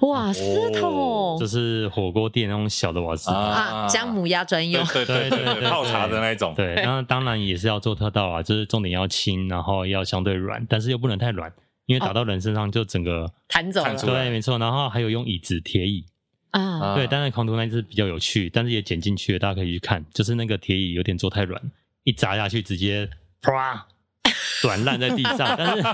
[0.00, 6.54] 瓦斯桶，就、哦、是火锅店那种小的瓦斯桶啊，姜母鸭专用，对对对对，泡茶的那种。
[6.54, 11.52] 对， 那当然也是要做特道啊，就是重点要轻，然后要相对软，但是又不能太软，
[11.86, 13.96] 因为打到人身上就整个弹走了。
[13.96, 14.58] 对，没错。
[14.58, 16.04] 然后还有用椅子铁椅
[16.50, 21.60] 啊，对，但是狂徒那只比较有趣，但是也剪进去了，大家可以去看，就是那个铁椅有点做太软，
[22.04, 23.08] 一砸下去直接
[23.42, 23.86] 啪。
[24.62, 25.84] 软烂在地上，但是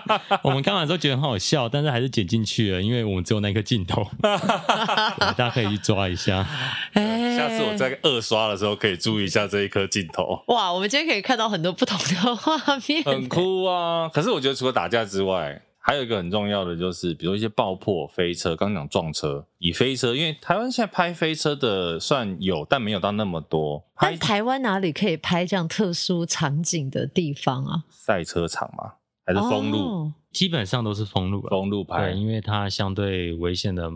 [0.43, 6.47] 我们看完之后觉得很好笑，但是还是剪进去了，因为我们只有那个镜头， 大家可以去抓一下。
[6.95, 10.43] 下次我在二刷的时候可以注意一下这一颗镜头。
[10.49, 14.11] 哇，我们今天可以看到很多不同的画面，很酷啊！
[14.13, 23.83] 可是我觉得除了打架之外，还有一个很重要的就是，比如一些爆破、飞车，刚刚讲撞车，以飞车，因为台湾现在拍飞车的算有，但没有到那么多。
[23.99, 27.85] 但台湾哪里可以拍这样特殊场景的地方啊？
[27.89, 28.93] 赛车场吗？
[29.25, 29.79] 还是封路？
[29.79, 33.91] 哦、基本上都是封路，封路拍，因为它相对危险的。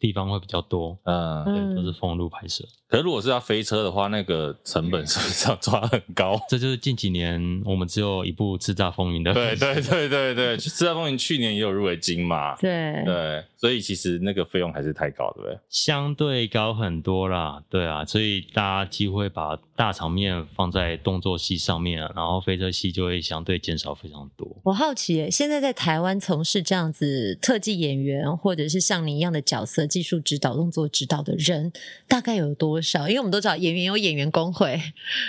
[0.00, 2.64] 地方会比较多，嗯，对，都是封路拍摄。
[2.88, 6.36] 可是如果是要飞车的话，那个成本是不是要抓很高？
[6.48, 9.32] 这就是近几年我们只有一部《叱咤风云》的。
[9.32, 12.56] 对对对对对，《叱咤风云》去年也有入围金嘛。
[12.56, 15.56] 对对，所以其实那个费用还是太高，对不对？
[15.68, 24.60] 相对高很多啦，对啊，所以大家机会把大场面放在动作戏上面，然后飞车戏就会相对减少非常多。
[24.64, 29.86] 我好奇，现在在台湾从事这样子特技演员，或者是像你一样的角色。
[29.86, 31.72] 技术指导、动作指导的人
[32.06, 33.08] 大概有多少？
[33.08, 34.78] 因为我们都知道演员有演员工会，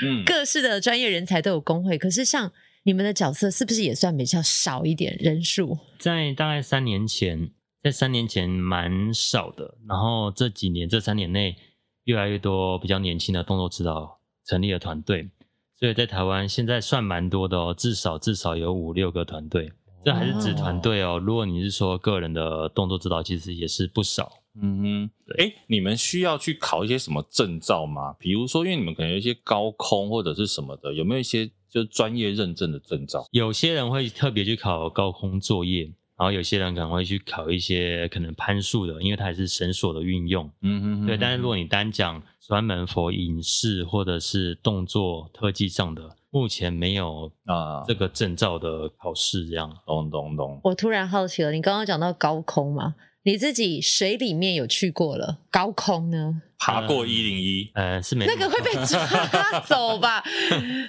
[0.03, 1.97] 嗯， 各式的专业人才都有工会。
[1.97, 2.51] 可是像
[2.83, 5.77] 你们的角色，是不是也算比较少一点人数？
[5.97, 9.77] 在大概三年前，在三年前蛮少的。
[9.87, 11.55] 然后这几年、这三年内，
[12.03, 15.29] 越来越多比较年轻的动作指导成立了团队，
[15.77, 19.71] 所以在台湾现在算蛮多的哦，至少至少有五六个团队。
[20.03, 21.19] 这还是指团队哦。
[21.23, 24.31] 如果你是说个人的动作指导，其实也是不少。
[24.59, 28.13] 嗯哼，哎、欸，你们需要去考一些什么证照吗？
[28.19, 33.25] 比如说，因为你们可能有一些高空或者是什么的，有没有一些就是专业认证的证照？
[33.31, 40.47] 有些人会特别去考高空作业，然后有些人可能会去考一些可能攀树的，因为它也是绳索的运用。
[40.61, 41.17] 嗯哼，对。
[41.17, 49.47] 但是如果你单讲专门 for 影视或者是动作特技上的，目前没有啊这个证照的考试。
[49.47, 50.61] 这样，咚咚咚。
[50.63, 52.93] 我突然好奇了，你刚刚讲到高空吗？
[53.23, 56.43] 你自己水里面有去过了，高空呢？
[56.63, 60.23] 爬过一零一，呃，是没那个会被抓走吧？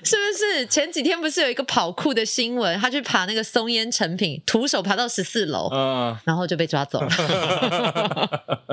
[0.04, 0.66] 是不是？
[0.66, 7.08] 前几天不是有一个跑酷的新闻，他去爬那个松烟成品，徒手爬到十四楼，嗯，然后就被抓走了。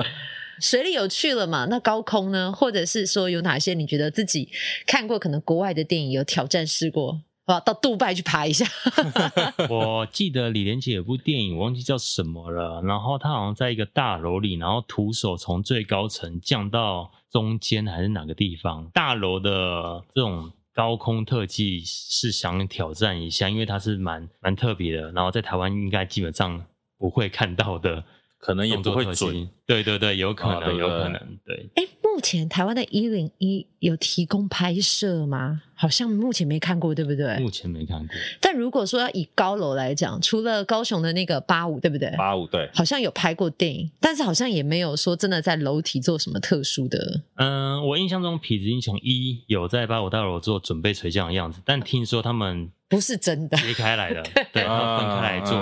[0.60, 1.66] 水里有趣了嘛？
[1.70, 2.52] 那高空呢？
[2.52, 4.50] 或者是说有哪些你觉得自己
[4.86, 7.22] 看过可能国外的电影有挑战试过？
[7.58, 8.64] 到杜拜去爬一下。
[9.70, 12.82] 我记得李连杰有部电影，我忘记叫什么了。
[12.82, 18.88] 然后他好像在一个大楼里，然后徒手从最高层降到中间还是哪个地方？
[18.92, 25.10] 大楼的这种高空特技是想挑战一下，因为它是蛮蛮特别的。
[25.12, 26.64] 然后在台湾应该基本上
[26.98, 28.04] 不会看到的。
[28.40, 31.68] 可能也不会准，对对对，有可能，啊、对对有可能，对。
[31.74, 35.60] 哎，目前台湾的一零一有提供拍摄吗？
[35.80, 37.38] 好像目前没看过，对不对？
[37.38, 38.14] 目前没看过。
[38.38, 42.14] 但如果说要以高楼来讲，除了高雄的那个八五，对不对？
[42.18, 47.22] 八五对，好像有拍过电影，但是好像也没有说真的在楼体做什么特殊的。
[47.36, 54.22] 嗯，我印象中《痞子英雄一》有在八五大楼做准备垂降的样子，但听说他们不是真的切开来的，
[54.52, 55.56] 对，他分开来做，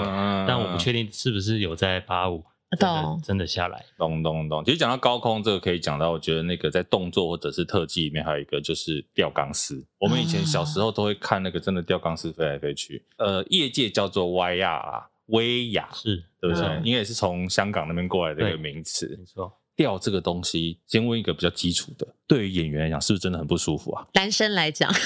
[0.49, 2.43] 但我不确定是不是有在八五。
[2.79, 4.63] 真的，真的下来，咚咚咚。
[4.63, 9.83] 其实讲到高空这个，可以讲到，我觉得那个在动作或者是特技里面，还有一个就是吊钢丝。
[9.99, 13.05] 我们以前小时候都会看那个真的吊钢丝飞来飞去。
[13.19, 16.65] 呃，业界叫做威亚啦，威亚是，对不对？
[16.83, 19.53] 应该也是从香港那边过来的一个名词，没错。
[19.77, 24.05] 吊这个东西，先问一个比较基础的，对于演员来讲，是不是真的很不舒服啊？
[24.15, 24.91] 男生来讲，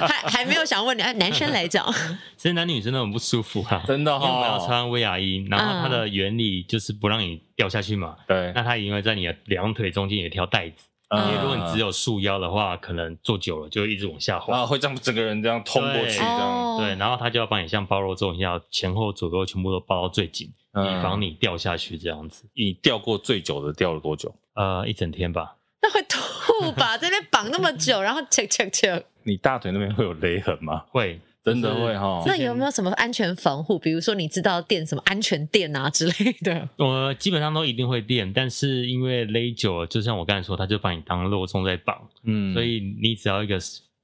[0.00, 1.86] 还还没有想问你，男生来讲，
[2.38, 4.28] 其实男女生都很不舒服啊，真的哈、哦。
[4.30, 8.16] 因为我要穿威亚衣，然后它的原理就是不让你掉下去嘛。
[8.26, 16.78] 对、嗯，那它因为在你的两腿中间有一条带子，因为如果你只有束腰的话，可能坐久了就会一直往下滑，啊，会这样整个人这样通过去这样。
[16.78, 20.52] 对，然后他就要帮你像包肉粽一样，前后左右全部都包到最紧。
[20.76, 22.48] 以防你掉下去这样子。
[22.52, 24.34] 你掉过最久的掉了多久？
[24.54, 25.54] 呃，一整天吧。
[25.80, 26.98] 那会吐吧？
[26.98, 29.04] 在那绑那么久，然后切切切。
[29.22, 30.84] 你大腿那边会有勒痕吗？
[30.88, 32.22] 会，真的会哈。
[32.26, 33.78] 那有没有什么安全防护？
[33.78, 36.68] 比如说你知道垫什么安全垫啊之类的？
[36.78, 43.58] 我 基本上都一定会垫，但是因为勒久了，就像我刚才说，他就把你当肉粽在绑，嗯，所以你只要一个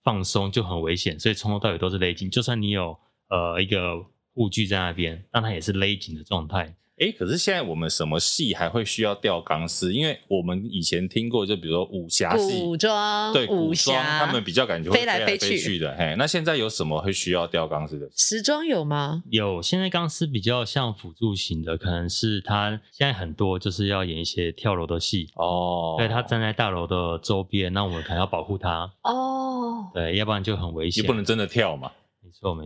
[0.05, 2.31] 放松就很危险，所以从头到尾都是勒紧。
[2.31, 2.97] 就算你有
[3.29, 3.97] 呃一个
[4.35, 6.75] 护具在那边，但它也是勒紧的状态。
[7.01, 9.95] 哎，可是现在我们什么戏还会需要吊钢丝？
[9.95, 15.97] 因为我们以前听过，就比如说武侠戏、古装，对武侠，他们比较感觉飞来飞去的。
[15.99, 18.07] 嘿，那现在有什么会需要吊钢丝的？
[18.15, 19.23] 时装有吗？
[19.31, 31.91] 有，现在钢丝比较像辅助型的，可能是他现在很多就是要演一些跳楼的戏哦，对，他站在大楼的周边，那我们可能要保护他哦，对，要不然就很危险，你不能真的跳嘛。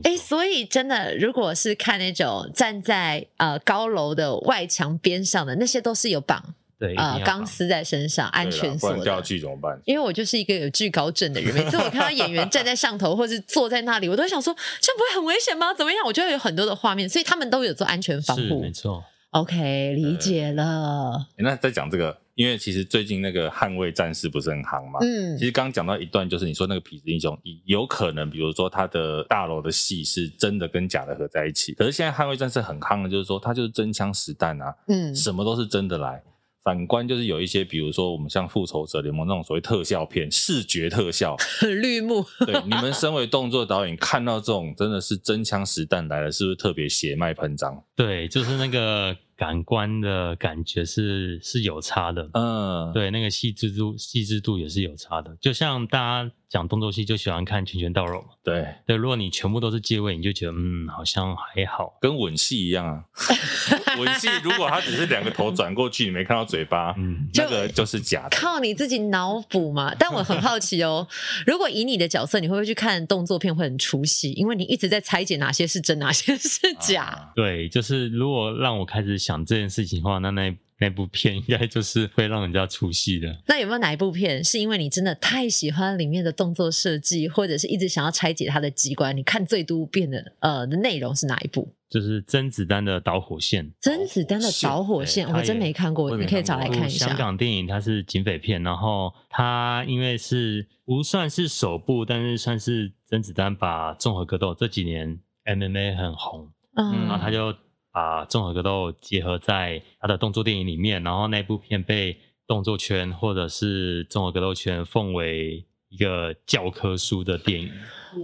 [0.03, 9.05] 哎、欸，所以真的，如果是看那种站在呃高楼的外墙边上的，那些都是有绑对呃钢丝在身上，安全锁的。
[9.05, 9.81] 掉剧怎么办？
[9.85, 15.73] 因为我就是一个有惧高症的人，每次我看到演员站在上头或是坐在那里，我都想说，这样不会很危险吗？
[15.73, 16.05] 怎么样？
[16.05, 18.61] 我就会有很多的画面，所以他们都有做安全防护。
[18.61, 19.03] 没错。
[19.31, 21.27] OK，理解了。
[21.39, 22.24] 欸、那再讲这个。
[22.35, 36.23] 因为其实最近那个捍卫战士不是很夯嘛，嗯，其实刚刚讲到一段，就是你说那个痞子英雄，有可能比如说他的大楼的戏是真的跟假的合在一起，可是现在捍卫战士很夯的，就是说他就是真枪实弹啊，嗯，什么都是真的来。
[36.65, 42.25] 反观就是有一些，比如说我们像复仇者联盟那种所谓特效片，视觉特效， 绿幕。
[42.47, 47.85] 对，你们身为动作导演，看到这种真的是真枪实弹来了，是不是特别血脉喷张？
[47.95, 49.15] 对，就是那个。
[49.37, 55.37] 感官的感觉是是有差的，嗯，对，那个细致度细致度也是有差的。
[55.41, 58.97] 就像大家讲动作戏就喜欢看拳拳到肉嘛，对对。
[58.97, 63.05] 如果你全部都是借位，你就觉得嗯，好像还好，跟吻戏一样啊。
[63.99, 68.37] 吻戏如果他只是两个头转过去，你没看到嘴巴，嗯，那个就是假的。
[68.37, 69.95] 靠你自己脑补嘛。
[69.99, 71.07] 但我很好奇哦，
[71.47, 74.31] 如果以你的角色，你会不会去看动作片会很出戏？
[74.33, 77.03] 因为你一直在拆解哪些是真，哪些是假。
[77.03, 79.34] 啊、对，就是如果让我开始想。
[79.35, 83.43] 讲这件事情的话，那那那部片应该就是会让人家出戏的。
[83.47, 89.17] 那有没有哪一部片是因为你真的太喜欢里面的动作设计，或者是一直想要拆解它的机关？
[89.17, 91.73] 你看最多遍的呃的内容是哪一部？
[91.89, 93.71] 就是甄子丹的导火线。
[93.81, 97.07] 甄子丹的导火线，我真没看过，你可以找来看一下。
[97.07, 107.55] 香港电影它是警匪片，然后它因为是不算是首部，但是算是甄子丹把综合格斗这几年 MMA 很红，嗯，然后他就。
[107.95, 117.71] 把综合格斗结合在他的动作电影里面，然后那部片被动作圈或者是综合格斗圈奉为一个教科书的电影。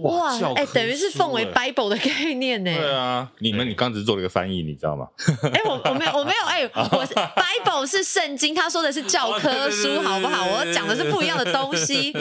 [0.03, 2.73] 哇，哎、欸，等于是奉为 Bible 的概念呢。
[2.73, 5.07] 对啊，你们你刚只是做了一个翻译，你知道吗？
[5.43, 10.45] 哎、欸，我我没有我没有，哎、欸， 我是 Bible 是圣经，他说的是教科书，好不好？
[10.47, 12.19] 我讲的是不一样的东西， 就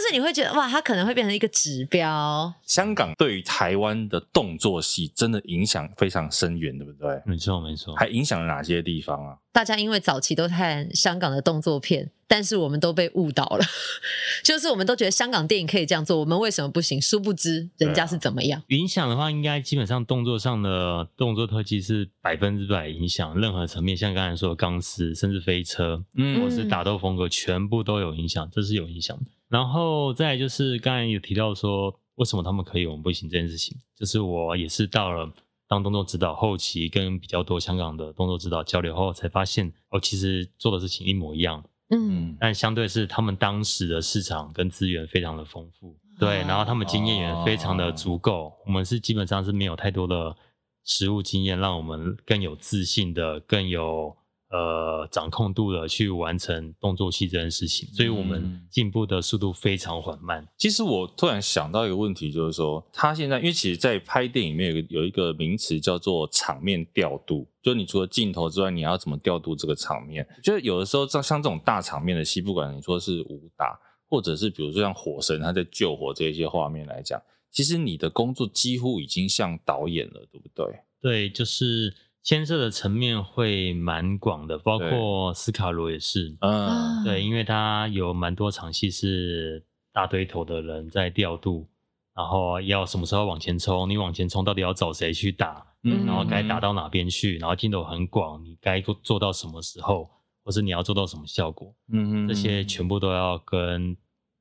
[0.00, 2.52] 是你会觉得哇，它可能会变成一个指标。
[2.64, 7.20] 香港对于台湾的动作戏真的影响非常深远，对不对？
[7.24, 9.36] 没错没错，还影响了哪些地方啊？
[9.52, 13.64] 大家因为早期都看香港的动作片，但是我们都被误导了，
[14.44, 16.87] 就是我们都觉得香港电影可以这样做，我们为什么不行？
[17.00, 18.60] 殊不知人家是怎么样。
[18.60, 29.24] 啊、影响的话，应该基本上动作上的动作特技是百分之百影响任何层面，像刚才说的钢丝，甚至飞车，嗯，或是打斗风格，全部都有影响，这是有影响的。
[29.48, 35.30] 然后再来就是刚才有提到说，为什么他们可以，我们不行这件事情，就是我也是到了。
[35.70, 41.62] 当动作指导后期跟比较多香港的动作指导交流后，才发现哦，其实做的事情一模一样。
[41.90, 48.52] 嗯，但相对是他们当时的市场跟资源非常的丰富，对，然后他们经验也非常的足够。
[48.66, 50.36] 我们是基本上是没有太多的
[50.84, 54.16] 实务经验，让我们更有自信的、更有。
[54.50, 60.42] 呃，掌控度的去完成动作戏这件事情，所以我们进步的速度非常缓慢。
[60.42, 60.48] 嗯。
[60.56, 70.26] 其实我突然想到一个问题，就是说，他现在因为其实，在拍电影里面有有一个名词叫做场面调度，就你除了镜头之外，你要怎么调度这个场面？
[70.42, 73.78] 就是有的时候像像这种大场面的戏，不管你说是武打，
[74.08, 80.80] 或者是比如说像火神他在救火这些画面来讲，其实你的工作几乎已经像导演了，对不对？
[81.00, 81.94] 对，就是。
[82.20, 91.66] 牵涉的层面会蛮广的，包括斯卡罗也是，嗯，对，因为他有蛮多场戏是大堆头的人在调度，
[92.14, 100.10] 然后要什么时候往前冲，你往前冲到底要找谁去打，嗯，然后该打到哪边去，然后镜头很广，你该做到什么时候，
[100.48, 103.94] 或是你要做到什么效果，嗯嗯，这些全部都要跟。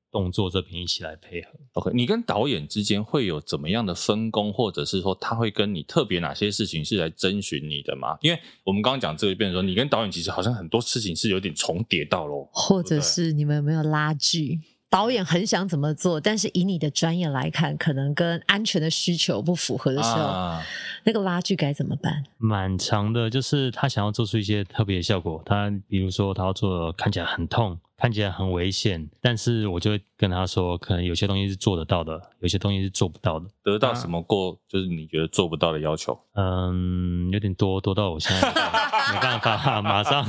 [0.10, 1.50] 动作这边一起来配合。
[1.74, 8.18] OK，你跟导演之间会有怎么样的分工，或者是说他会跟你特别哪些事情是来征询你的吗？
[8.22, 14.62] 因为我们刚刚讲这一遍的时候，你跟导演其实好像很多事情是有点重叠到咯，或者是你们有没有拉锯？
[14.90, 20.64] 导演很想怎么做，但是以你的专业来看，可能跟安全的需求不符合的时候，啊、
[21.04, 22.24] 那个拉锯该怎么办？
[22.38, 25.42] 蛮长的，就是他想要做出一些特别的效果。
[25.46, 33.46] 他比如说，他要做看起来很痛，看起来很危险，但是我就会跟他说，可能有些东西是做得到的，有些东西是做不到的。
[33.64, 36.18] 得到什么过，就是你觉得做不到的要求？
[36.36, 40.26] 嗯，有点多，多到我现在没办法 马上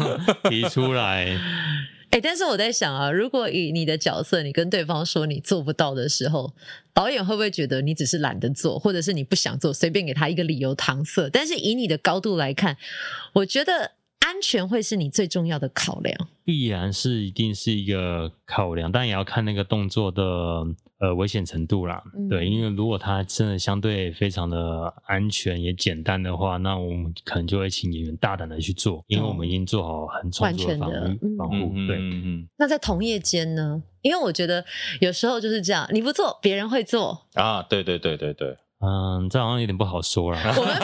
[0.51, 1.39] 提出来。
[2.11, 6.55] 哎、但是我在想啊，如果以你的角色，你跟对方说你做不到的时候，
[6.95, 11.29] 导演会不会觉得你只是懒得做，或者是你不想做，随便给他一个理由搪塞？
[11.31, 12.77] 但是以你的高度来看，
[13.35, 13.93] 我觉得
[14.29, 16.15] 安全会是你最重要的考量。
[16.45, 20.23] 必然是一定是一个考量，但也要看那个动作的。
[21.01, 31.73] 呃，危险程度啦，嗯、对，因为如果它真的相对非常的安全也简单的话，那我们可能就会请演员大胆的去做，因为我们已经做好很充足的防护，防护。
[31.87, 32.49] 对，嗯嗯。
[32.59, 33.81] 那在同业间呢？
[34.03, 34.65] 因为我觉得
[35.01, 37.63] 有时候就是这样，你不做，别人会做啊。
[37.63, 38.57] 对对对对对。
[38.81, 40.39] 嗯，这好像有点不好说了。
[40.57, 40.75] 我们，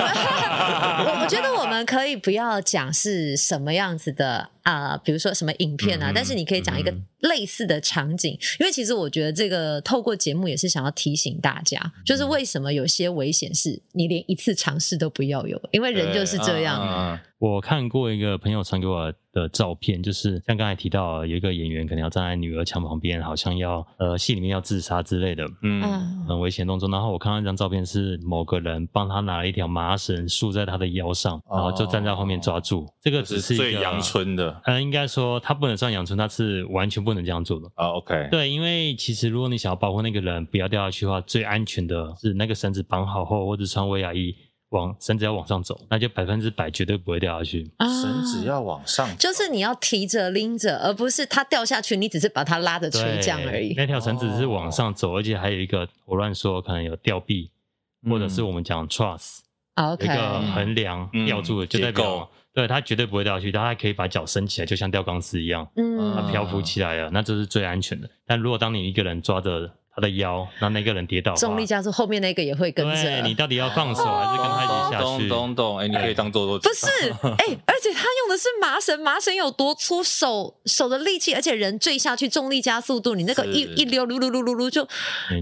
[1.06, 16.80] 我 我觉得我们可以不要讲是什么样子的啊、呃，比如说什么影片啊，嗯、但是你可以讲一个类似的场景，嗯、因为其实我觉得这个透过节目也是想要提醒大家，嗯、就是为什么有些危险是你连一次尝试都不要有，因为人就是这样。
[16.80, 25.82] 啊啊、我看过一个朋友传给我的照片，就是像刚才提到有一个演员可能要站在女儿墙旁边，好像要呃戏里面要自杀之类的，嗯，
[26.26, 26.88] 很危险动作。
[26.88, 32.86] 然后我看到一张照片是某个人帮他拿了一条麻绳束在他的腰上，然后就站在后面抓住。
[33.02, 37.88] 这个只是一个最阳春的，呃，应该说他不能算阳春，他是完全不能这样做的啊。
[37.88, 44.34] OK，对，因为其实如果你想要保护那个人不要掉下去的话，最安全的是那个绳子绑好后，或者穿威亚衣。
[44.70, 47.70] 往绳子要往上走，那就百分之百绝对不会掉下去。
[47.76, 53.74] 啊、绳子要往上走，就是你要提着拎着，而不是它掉下去，你只是把它拉着出这样而已。
[53.76, 57.50] 那条绳子是往上走，哦、而且还有一个我乱说，可能有吊臂，
[58.04, 58.88] 嗯、或者是我们讲
[59.76, 62.28] OK，一个横梁吊住的，嗯、就代表构。
[62.54, 68.08] 对它绝对不会掉下去，它还可以把脚伸起来，就像吊钢丝一样，嗯，它漂浮起来了，那这是最安全的。
[68.24, 73.22] 但如果当你一个人抓着，他的腰，那那个人跌倒，重力加速，后面那个也会跟着。
[73.22, 75.28] 你到底要放手还是跟他一起下去？
[75.28, 75.78] 咚咚咚！
[75.78, 76.58] 哎，你可以当做做。
[76.58, 76.86] 不是，
[77.38, 84.86] 哎，而且他用的是麻绳， 麻绳有多粗，手手的力气，而且人坠下去，重力加速度，你那个一一溜噜噜噜噜噜，就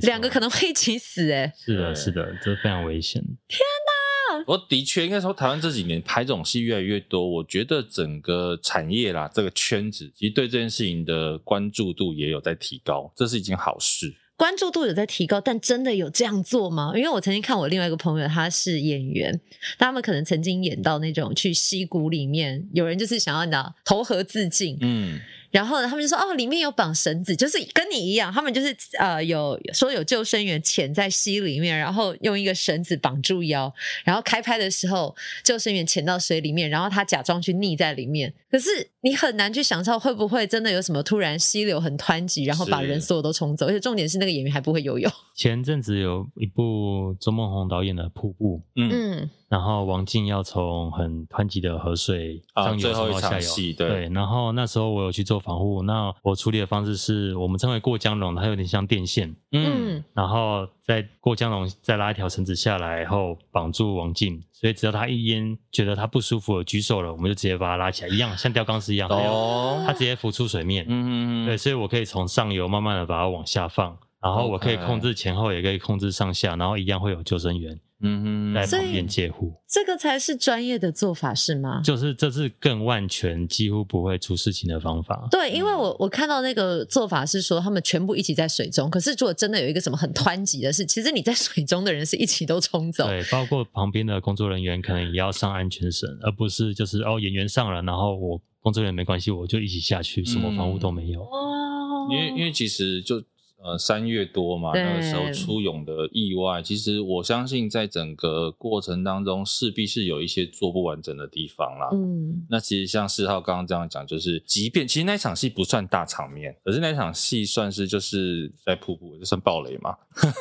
[0.03, 1.33] 两个可能会一起死。
[1.33, 3.23] 哎，是的，是的，这非常危险。
[3.49, 4.45] 天哪！
[4.47, 14.15] 我的确应该说，台湾这几年拍这种戏越来越多，我觉得整个产业啦，这个圈子其实对这件事情的关注度也有在提高，这是一件好事。
[14.43, 16.91] 关注度有在提高，但真的有这样做吗？
[16.97, 19.41] 因为我曾经看我另外一个朋友，他是演员，
[19.79, 25.21] 他们可能曾经演到那种去溪谷里面，有人就是想要拿投河自尽，嗯。
[25.53, 33.73] 然后呢，他们就说哦，里面有绑绳子，就是跟你一样，他们就是呃有说有救生员潜在溪里面，然后用一个绳子绑住腰，
[34.03, 38.33] 然后开拍的时候，救生员潜到水里面，然后他假装去溺在里面。
[38.51, 38.69] 可是
[39.01, 45.11] 你很难去想象会不会真的有什么突然溪流很湍急，然后把人所有都冲走，而且重点是那个演员还不会游泳。
[45.35, 48.91] 前阵子有一部周梦红导演的《瀑布》，嗯。
[48.93, 54.09] 嗯然后王静要从很湍急的河水上游到下游，对，对。
[54.09, 60.03] 然后那时候我有去做防护，那我处理的方式是我们称为过江龙，它有点像电线，嗯。
[60.15, 77.79] 然后再过江龙再拉一条绳子下来，然后绑住王静，所以只要他一淹觉得他不舒服了，举手了，我们就直接把他拉起来，一样像吊钢丝一样，哦，他直接浮出水面，嗯嗯对，所以我可以从上游慢慢的把它往下放，然后我可以控制前后，也可以控制上下，然后一样会有救生员。
[78.03, 81.81] 嗯哼，在旁边接护，这个才是专业的做法，是吗？
[81.85, 85.29] 就是这是更万全，几乎不会出事情的方法。
[85.31, 88.91] 对，因为我我看到那个做法是说，他们全部一起在水中。
[88.91, 93.07] 可是如果真的有一个什么很湍急的事，其实你在水中的人是一起都冲走。
[93.07, 101.23] 对，包括旁边的工作人员可能也要上安全绳，而不是就是哦演员上了，然后我工作人员没关系，我就一起下去，什么防护都没有。
[101.23, 103.23] 哦、嗯，因为因为其实就。
[103.65, 111.89] 呃，三月多嘛，那个时候出泳的意外，其实我相信在整个过程当中，势必是有一些做不完整的地方啦。
[111.93, 119.97] 嗯，那其实像四号刚刚这样讲，就是即便其实那场戏不算大场面，可是那场戏算是就是在瀑布，就算暴雷嘛，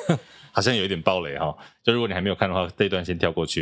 [0.51, 1.55] 好像有一点暴雷哈。
[1.83, 3.61] 就如果你还没有看的话，这一段先跳过去。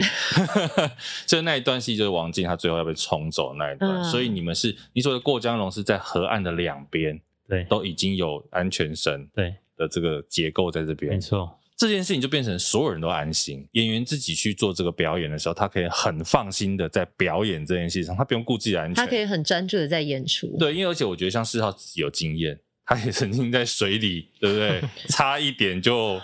[1.28, 7.22] 就那一段戏就是王静她最后要被冲走的那一段，嗯、所以你们是你说的过江龙是在河岸的两边。
[7.50, 11.54] 对，都已经有安全绳对的这个结构在这边，没错。
[11.76, 20.56] 这件事情就变成所有人都安心，演员自己去做这个表演的时候，他可以很放心的在表演这件事情上，他不用顾自己的安全，他可以很专注的在演出。
[20.60, 24.84] 对，因为而且我觉得像四号自己有经验，他也曾经在水里，对不对？
[25.10, 26.20] 差一点就。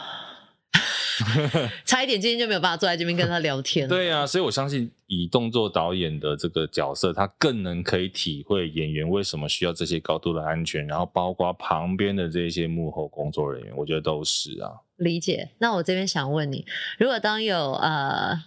[1.85, 3.87] 差一点，今天就没有办法坐在这边跟他聊天。
[3.87, 14.71] 对啊，所以我相信以动作导演的这个角色，他更能可以体会演员为什么需要这些高度的安全，然后包括旁边的这些幕后工作人员，我觉得都是啊。
[14.97, 15.49] 理解。
[15.59, 16.65] 那我这边想问你，
[16.97, 18.43] 如果当有呃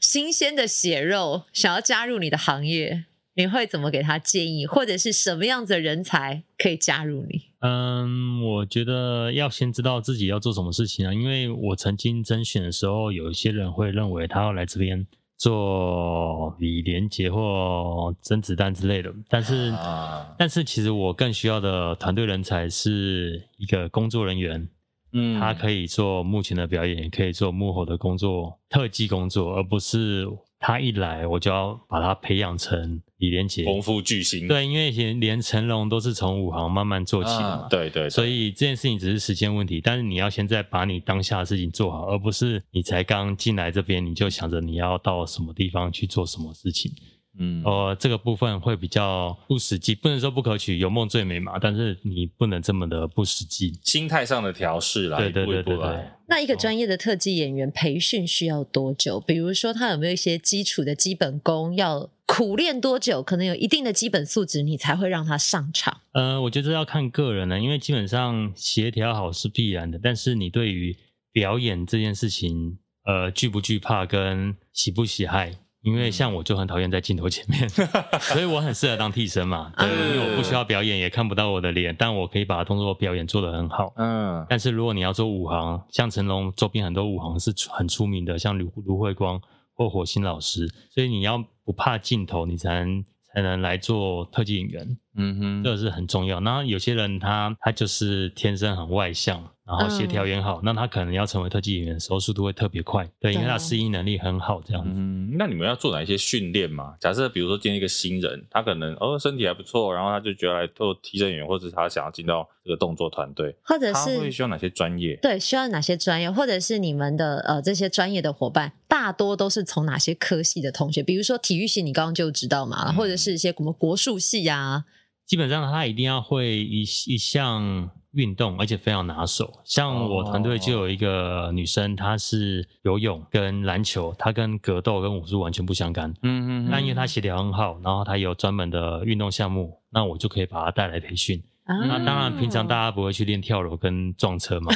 [0.00, 3.04] 新鲜的血肉想要加入你的行业，
[3.34, 7.42] 你会怎么给他建议，或者是什么样子的人才可以加入你？
[7.60, 11.12] 嗯，我觉得要先知道自己要做什么事情啊。
[11.12, 15.06] 因为我曾经甄选的时候，有一些人会认为他要来这边
[15.40, 24.68] 做李连杰或甄子丹之类的，但是，啊、但是其实我更需要的团队人才是一个工作人员，
[25.14, 30.28] 嗯，他可以做幕前的表演，也可以做幕后的工作，特技工作，而不是。
[30.62, 34.48] 他一来，我就要把他培养成李连杰，功夫巨星。
[34.48, 37.48] 对，因为连连成龙都是从武行慢慢做起的嘛。
[37.48, 38.10] 啊、对，对对。
[38.10, 46.90] 所以这件事情只是时间问题，但是你要现在把你当下的事情做好，而不是你才刚进来这边你就想着你要到什么地方去做什么事情。
[47.38, 51.58] 嗯，呃，这个部分会比较不实际，不能说不可取，有梦最美嘛。
[51.60, 56.04] 但是你不能这么的不实际，心态上的调试啦，对对对对对。
[56.26, 59.20] 那一个专业的特技演员培训需要多久？
[59.20, 63.20] 比如说他有没有一些基础的基本功要苦练多久？
[63.22, 66.00] 可能有一定的基本素质，你才会让他上场。
[66.12, 70.96] 呃，我觉得要看个人呢，因为基本上协调好是必然的，但是你对于
[71.32, 75.52] 表演这件事情，呃，惧不惧怕跟喜不喜爱？
[75.82, 77.66] 因为像我就很讨厌在镜头前面，
[78.20, 79.72] 所以我很适合当替身嘛。
[79.78, 83.92] 对，因为我不需要表演，也看不到我的脸，但我可以把动作表演做得很好。
[83.96, 84.44] 嗯。
[84.48, 89.40] 但是如果你要做武行，像成龙周边很多武行是很出名的，像卢卢慧光
[89.80, 93.02] 或火星老师，所以你要不怕镜头，你才能
[93.32, 94.98] 才能来做特技演员。
[95.16, 96.40] 嗯哼，这个是很重要。
[96.40, 99.50] 然后有些人他他就是天生很外向。
[99.70, 104.90] 然后协调也好，嗯，那他可能要成为特技演员的时候，速度会特别快，对，因为他适应能力很好，这样子。
[104.92, 106.96] 嗯，那你们要做哪一些训练吗？
[106.98, 115.14] 假设比如说今天一个新人，他可能哦身体还不错，然后他就觉得来做替身演员，或者是他想要进到这个动作团队，或者是他会需要哪些专业？
[115.22, 121.00] 对，需要哪些专业，或者是你们的呃这些专业的伙伴，大多都是从哪些科系的同学？
[121.00, 124.84] 比如说体育系，你刚刚就知道嘛，嗯，或者是一些什么国术系啊，
[125.30, 127.88] 基本上他一定要会一一项。
[128.14, 129.60] 运动，而且非常拿手。
[129.64, 136.12] 像我团队就有一个女生，她是游泳跟篮球，她跟格斗跟武术完全不相干。
[136.24, 136.68] 嗯嗯。
[136.68, 141.40] 那因为她协调很好，然后她有专门的运动项目，那我就可以把她带来培训。
[141.64, 144.72] 那当然，平常大家不会去练跳楼跟撞车嘛，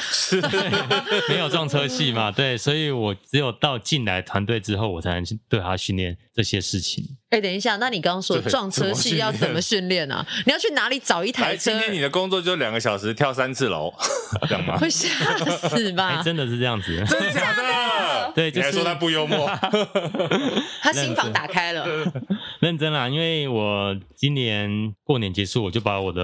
[1.29, 7.05] 没有撞车戏嘛，对，所以我只有到进来团队之后，我才能对他训练这些事情。
[7.35, 10.25] 哎、欸，等一下，那你刚刚说撞车系要怎么训练呢？
[10.47, 11.73] 你要去哪里找一台车？
[11.73, 13.93] 今天你的工作就两个小时跳三次楼，
[14.49, 14.77] 这样吗？
[14.79, 15.09] 会吓
[15.69, 16.23] 死吧、欸？
[16.23, 16.95] 真的是这样子？
[17.09, 17.63] 真的假的？
[18.37, 19.51] 对，就是、你还说他不幽默，
[20.81, 21.85] 他心房打开了。
[22.61, 26.23] 认真啦，因为我今年过年结束，我就把我的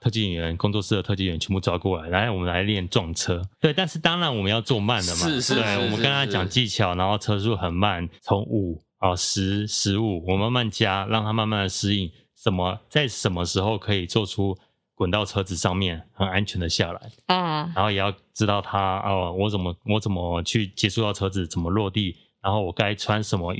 [0.00, 3.42] 特技演员工作室的特技演员全部招过来，来我们来练撞车。
[3.60, 8.80] 对，但是当然我们要做慢的嘛，是是，是，对，我们跟他讲技巧，然后车速很慢，从五。
[9.04, 12.10] 哦，十十五，我慢慢加，让它慢慢的适应。
[12.34, 14.56] 什么在什么时候可以做出
[14.94, 17.70] 滚到车子上面，很安全的下来啊？
[17.74, 23.54] 然后也要知道他哦，我怎么我怎么去接触到车子，怎么落地，然后我该穿什么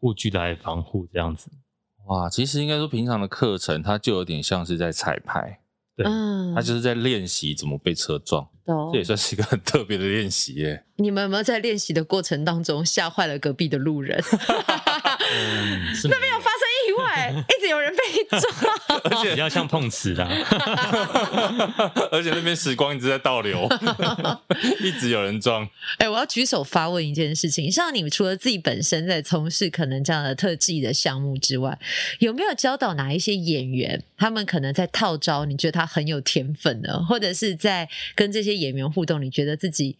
[0.00, 1.50] 护具来防护，这样子。
[2.06, 5.60] 哇，其实应该说平常的课程，它就有点像是在彩排。
[5.96, 8.46] 对，嗯，他就是在练习怎么被车撞，
[8.92, 10.84] 这也算是一个很特别的练习耶。
[10.96, 14.22] 你们有没有在练习的过程当中吓坏了隔壁的路人？
[15.28, 16.50] 嗯、那边有发
[17.48, 18.42] 一直有人被撞，
[19.04, 20.24] 而且比较像碰瓷的，
[22.10, 23.68] 而且那边时光一直在倒流，
[24.80, 25.64] 一直有人撞。
[25.98, 31.78] 哎、欸，我要举手发问一件事情，像你们除了自己本身在从事可能这样的特技的项目之外，
[32.18, 37.02] 有没有教导哪一些演员，他们可能在套招，你觉得他很有天分呢？
[37.08, 39.96] 或者是在跟这些演员互动，你觉得自己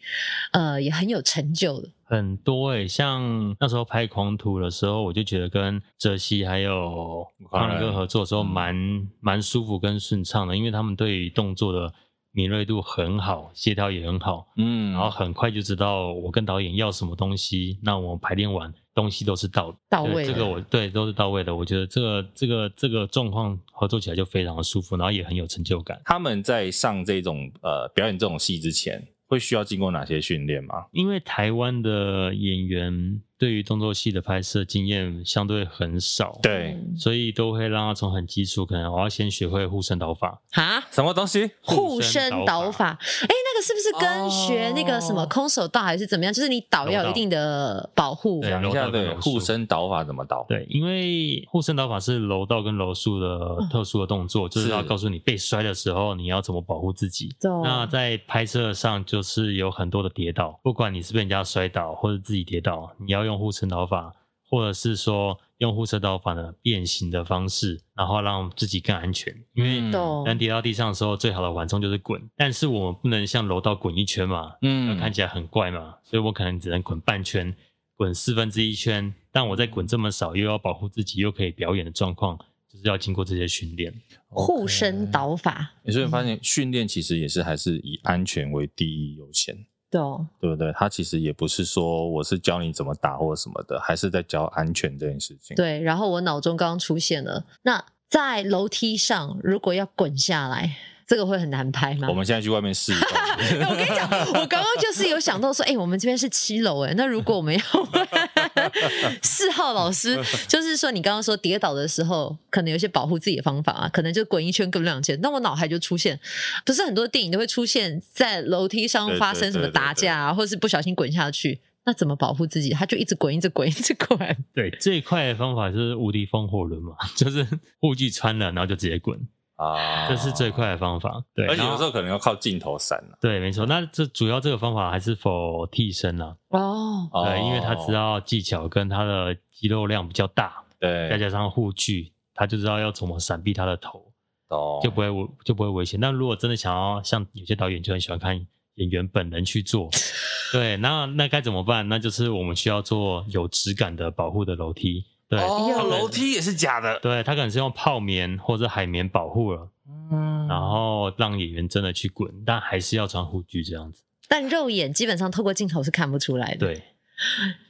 [0.52, 1.88] 呃也很有成就的？
[2.08, 8.74] 很多诶、欸，像那时候拍《狂徒》的时候，我就觉得跟泽西还有康仁哥合作的时候，蛮
[9.18, 11.92] 蛮、嗯、舒服跟顺畅的，因为他们对于动作的
[12.30, 26.00] 敏锐度很好，协调也很好，嗯，然后很快就知道我跟导演要什么东西，那我排练完东西都是到到位，这个我对都是到位的，我觉得这个这个这个状况合作起来就非常的舒服，然后也很有成就感。
[26.04, 29.04] 他们在上这种呃表演这种戏之前。
[29.26, 30.86] 会需要经过哪些训练吗？
[30.92, 41.50] 因为台湾的演员对于动作戏的拍摄经验相对很少，对，所以都会让他从很基础，可能我要先学会护身导法啊，什么东西？
[41.60, 42.98] 护身导法？
[43.22, 46.32] 哎，那个是不是跟学那个什么空手道还是怎么样？
[46.32, 48.40] 就是你导要有一定的保护。
[48.42, 50.44] 讲一下对护身导法怎么导？
[50.48, 57.34] 对，因为护身导法是柔道跟柔术的特殊的动作，就是要告诉你被摔的时候你要怎么保护自己。
[57.62, 64.14] 那在拍摄上就是有很多的跌倒，不管你是被人家摔倒或者自己跌倒，你要用护身导法，
[64.48, 69.34] 或者是说用护身导法的变形的方式，然后让自己更安全。
[69.54, 69.80] 因为
[70.24, 77.54] 人跌到地上的时候，最好的缓冲就是滚，但是我们不能像楼道滚一圈嘛，嗯，看起来很怪嘛，所以我可能只能滚半圈，
[77.96, 79.12] 滚四分之一圈。
[79.32, 82.38] 但我在滚这么少，又要保护自己，又可以表演的状况，
[82.70, 83.92] 就是要经过这些训练。
[84.28, 89.66] 护身导法，你所以发现训练其实也是还是以安全为第一优先。
[89.90, 90.72] 对哦，对不对？
[90.72, 95.56] 他其实也不是说我是教你怎么打或什么的，还是在教安全这件事情。
[95.56, 100.76] 对，然后我脑中刚刚出现了，那在楼梯上如果要滚下来。
[101.08, 102.08] 这个会很难拍吗？
[102.10, 103.06] 我们现在去外面试一下。
[103.70, 107.62] 我跟你讲，我刚刚就是有想到说，哎、欸，我们这边是七楼，哎，那如果我们要
[109.22, 115.18] 四号老师， 就是说你刚刚说跌倒的时候，可能有些保护自己的方法啊，可能就滚一圈、滚两圈。
[115.22, 116.18] 那我脑海就出现，
[116.64, 122.70] 不是很多电影都会出现在楼梯上发生什么打架啊，或是不小心滚下去，那怎么保护自己？
[122.70, 124.18] 他就一直滚，一直滚，一直滚。
[124.54, 127.46] 对，最快的方法就是无敌风火轮嘛， 就是
[127.80, 129.18] 护具穿了，然后就直接滚。
[129.56, 131.22] 啊，这是最快的方法。
[131.34, 133.02] 对，而且有时候可能要靠镜头闪。
[133.20, 133.64] 对，没错。
[133.66, 136.36] 那这主要这个方法还是否替身啊？
[136.50, 144.12] 哦，对，因为他知道技巧跟他的肌肉量比较大，对，再加上护具，他就知道要怎么闪避他的头，
[144.48, 145.98] 哦，就不会危就不会危险。
[145.98, 149.88] 那如果真的想要像有些导演就很喜欢看演员本人去做，
[150.52, 151.88] 对，那那该怎么办？
[151.88, 155.06] 那就是我们需要做有质感的保护的楼梯。
[155.28, 157.00] 对，哦，楼梯也是假的。
[157.00, 159.68] 对，他可能是用泡棉或者海绵保护了，
[160.12, 164.02] 嗯，然后让演员真的去滚，但还是要穿护具这样子。
[164.28, 166.58] 但肉眼基本上透过镜头是看不出来的。
[166.66, 166.82] 对，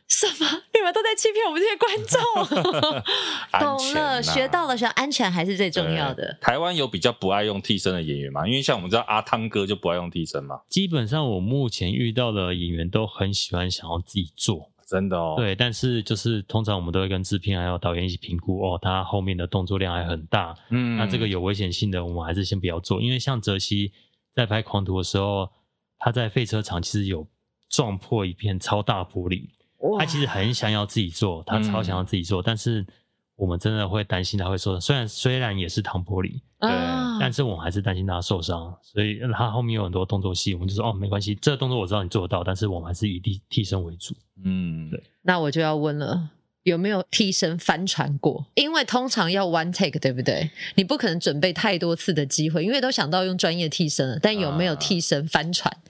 [0.09, 0.63] 什么？
[0.73, 3.01] 你们都在欺骗我们这些观众？
[3.59, 6.37] 懂了，学到了，学安全还是最重要的。
[6.41, 8.47] 台湾有比较不爱用替身的演员吗？
[8.47, 10.61] 因为像我们知道阿汤哥就不爱用替身嘛。
[10.69, 14.71] 基本上我目前遇到的演员都很喜欢想要自己做。
[14.87, 23.93] 真的哦，对，但是就是通常我们都会跟制片还有导演一起评估哦，他后面的动作量还很大，嗯，那这个有危险性的，我们还是先不要做，因为像泽西
[24.33, 25.51] 在拍狂徒的时候，
[25.99, 27.27] 他在废车场其实有
[27.69, 29.49] 撞破一片超大玻璃，
[29.99, 32.87] 他其实很想要自己做，他超想要自己做，嗯，但是。
[33.37, 36.71] 我们真的会担心他会受伤，虽然虽然也是糖玻璃，对，
[37.21, 44.15] 但是我们还是担心他受伤，所以他后面有很多动作戏，我们就说哦，没关系，这个动作我知道你做得到，但是我们还是以替替身为主。
[44.43, 45.03] 嗯，对。
[45.23, 46.31] 那我就要问了，
[46.63, 48.47] 有没有替身翻船过？
[48.55, 50.51] 因为通常要 one take，对不对？
[50.77, 55.71] 你不可能准备太多次的机会，因为都想到用专业替身了，但有没有替身翻船？
[55.71, 55.81] 啊、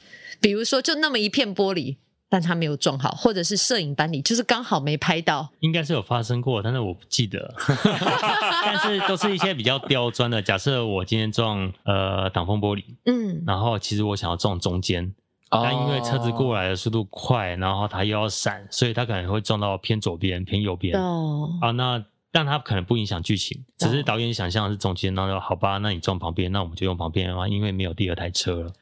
[0.41, 1.97] 比如说，就那么一片玻璃。
[2.29, 7.55] 但他没有撞好，或者是摄影班里就是刚好没拍到，应该是有发生过，但是我不记得。
[8.65, 10.43] 但是都是一些比较刁钻的。
[10.43, 15.15] 假设我今天撞呃挡风玻璃，嗯，然后其实我想要撞中间，
[15.51, 21.01] 哦，但因为车子过来的速度快，然后它又要闪，所以它可能会撞到偏左边、偏右边。
[21.01, 28.73] 哦，啊，那但他可能不影响剧情，只是导演想象的是中间，然后好吧，那你撞旁边，那我们就用旁边的话，因为没有第二台车了。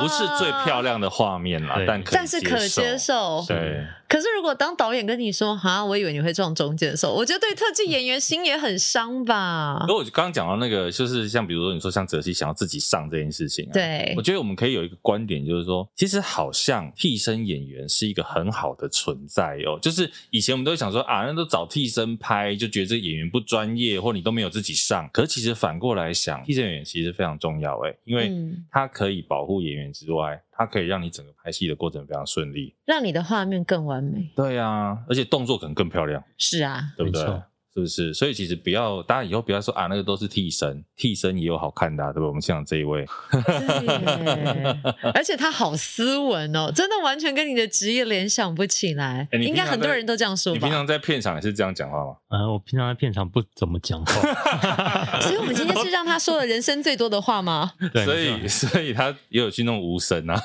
[0.00, 3.44] 不是最漂亮的画面啦，但可但是可接受。
[3.46, 3.86] 对。
[4.08, 9.84] 可是如果当导演跟你说，哈，我以为你会撞中间的时候，我觉得对特技演员心也很伤吧。
[9.86, 19.78] 所以我刚刚讲到那个，就是像比如说你说像泽西想要自己上这件事情，啊，对，我觉得我们可以有一个观点，就是说，其实好像替身演员是一个很好的存在哦。
[19.80, 25.08] 就是以前我们都会想说啊，那都找替身拍，就觉得这演员不专业，或你都没有自己上。
[25.12, 28.32] 可是其实反过来想，替身演员其实非常重要诶，因为
[28.72, 29.59] 他可以保护。
[29.60, 34.30] 演员之外，它可以让你整个拍戏的过程非常顺利，让你的画面更完美。
[34.34, 36.22] 对啊，而且动作可能更漂亮。
[36.36, 37.42] 是啊，对不对？
[37.74, 38.12] 是不是？
[38.12, 42.26] 所以其实不要，大家以后不要说啊，那个都是替身，替身也有好看的，啊，对不对？
[42.26, 43.06] 我们像这一位，
[45.14, 49.28] 而且他好斯文哦，真的完全跟你的职业联想不起来。
[49.32, 50.58] 应该很多人都这样说吧？
[50.58, 52.16] 你平常在片场也是这样讲话吗？
[52.28, 57.72] 呃，我平常在片场不怎么讲话， 所以我们今天是让他说了人生最多的话吗？
[57.94, 60.40] 对，所以所以他也有去弄无声啊，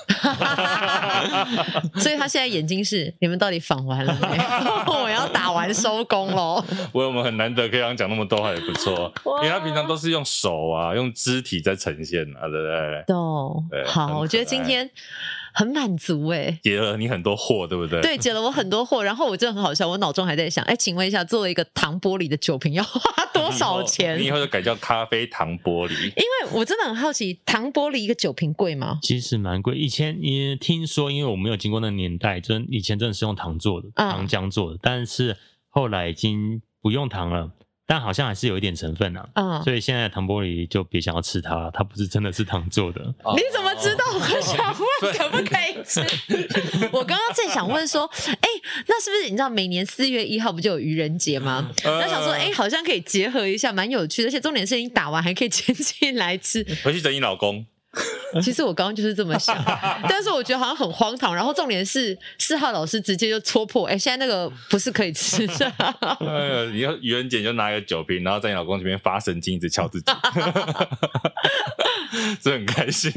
[1.97, 4.38] 所以他现在眼睛是你们到底访完了没？
[4.93, 6.63] 我要打完收工喽。
[7.16, 9.11] 们很难得可以让他讲那么多话也不错，
[9.41, 13.03] 因为他平常都是用手啊，用肢体在呈现啊，对不对？
[13.07, 13.66] 懂。
[13.88, 14.89] 好，我觉得今天
[15.53, 18.01] 很满足哎，解了你很多惑，对不对？
[18.01, 19.01] 对，解了我很多惑。
[19.01, 22.99] 然后我真的很好笑，我脑中还在想，哎，请问一下，做了一个糖玻璃的酒瓶要花
[23.34, 24.18] 多少钱？
[24.20, 25.93] 你以后就改叫咖啡糖玻璃。
[25.93, 28.99] 因为我真的很好奇，糖玻璃一个酒瓶贵吗？
[29.01, 29.76] 其实蛮贵。
[29.78, 35.38] 以前也听说，因为我没有经过那个年代，真以前真的是用糖做的，糖浆做的，嗯、但是
[35.70, 37.49] 后来已经不用糖了。
[37.88, 43.01] 但好像还是有一点成分啊，嗯，所以现在的糖玻璃就别想要吃它了，它不是真的是糖做的。
[43.36, 44.03] 你怎么知道？
[44.13, 45.99] 我想问可不可以吃？
[46.93, 48.07] 我刚刚正想问说，
[48.41, 48.49] 哎，
[48.88, 51.71] 那是不是你知道每年四月一号不就有愚人节吗？
[51.83, 56.63] 那想说，哎，好像可以结合一下，蛮有趣的，而且重点是你打完还可以 捡起来吃。
[56.83, 57.65] 回去等你老公。
[58.43, 59.55] 其实我刚刚就是这么想，
[60.09, 61.33] 但是我觉得好像很荒唐。
[61.35, 65.73] 然后重点是四号老师直接就戳破，哎，现在那个不是可以吃的。
[66.19, 70.11] 呃，你要愚人节就拿一个酒瓶，然后在你老公这边发神经，一直敲自己，
[72.41, 73.11] 所以很开心。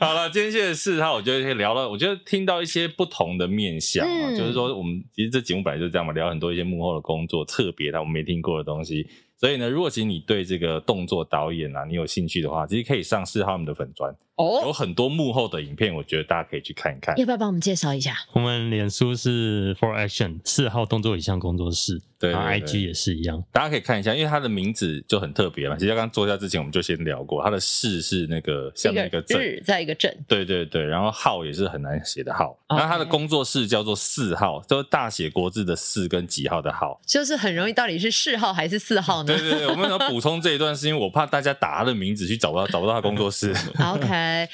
[0.00, 9.08] 好了，今天谢谢四号，我觉得可以聊了，我觉得听到一些不同的面相啊，嗯、就是说我们其实这节目本来就是这样嘛，聊很多一些幕后的工作，特别的我们没听过的东西。
[9.42, 17.16] 所以呢，如果其实你对这个动作导演啊，你有兴趣的话，其实可以上四号他们的粉专哦，有很多幕后的影片，我觉得大家可以去看一看。
[17.18, 18.16] 要不要帮我们介绍一下？
[18.32, 22.00] 我们脸书是 For Action 四号动作影像工作室。
[22.22, 25.74] 对，IG 也是一样，大家可以看一下，因为它的名字就很特别嘛。
[25.74, 30.86] 其实刚刚坐下之前，我们就先聊过，它的“四”是那个像那个“日”在一个“镇”，对对对。
[30.86, 32.56] 然后“号”也是很难写的“号”。
[32.70, 39.36] 然后它的工作室叫做“四号”，就是大写国字的“四”跟几号的“号”，就是很容易到底是四号还是四号呢？
[39.36, 43.52] 对对对，我们要补充这一段，是因为我怕大家打他的名字去找不到，找不到他工作室。
[43.82, 44.06] OK，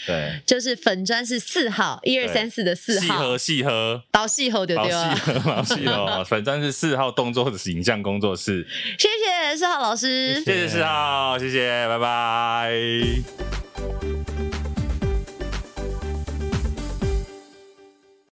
[0.07, 5.15] 对，就是粉砖是四号，一二三四的四号，细核细核，老细核对对吧？
[5.15, 8.67] 细河导细核，粉砖是四号动作影像工作室。
[8.99, 13.68] 谢谢四号老师，谢谢四号，谢谢，拜拜。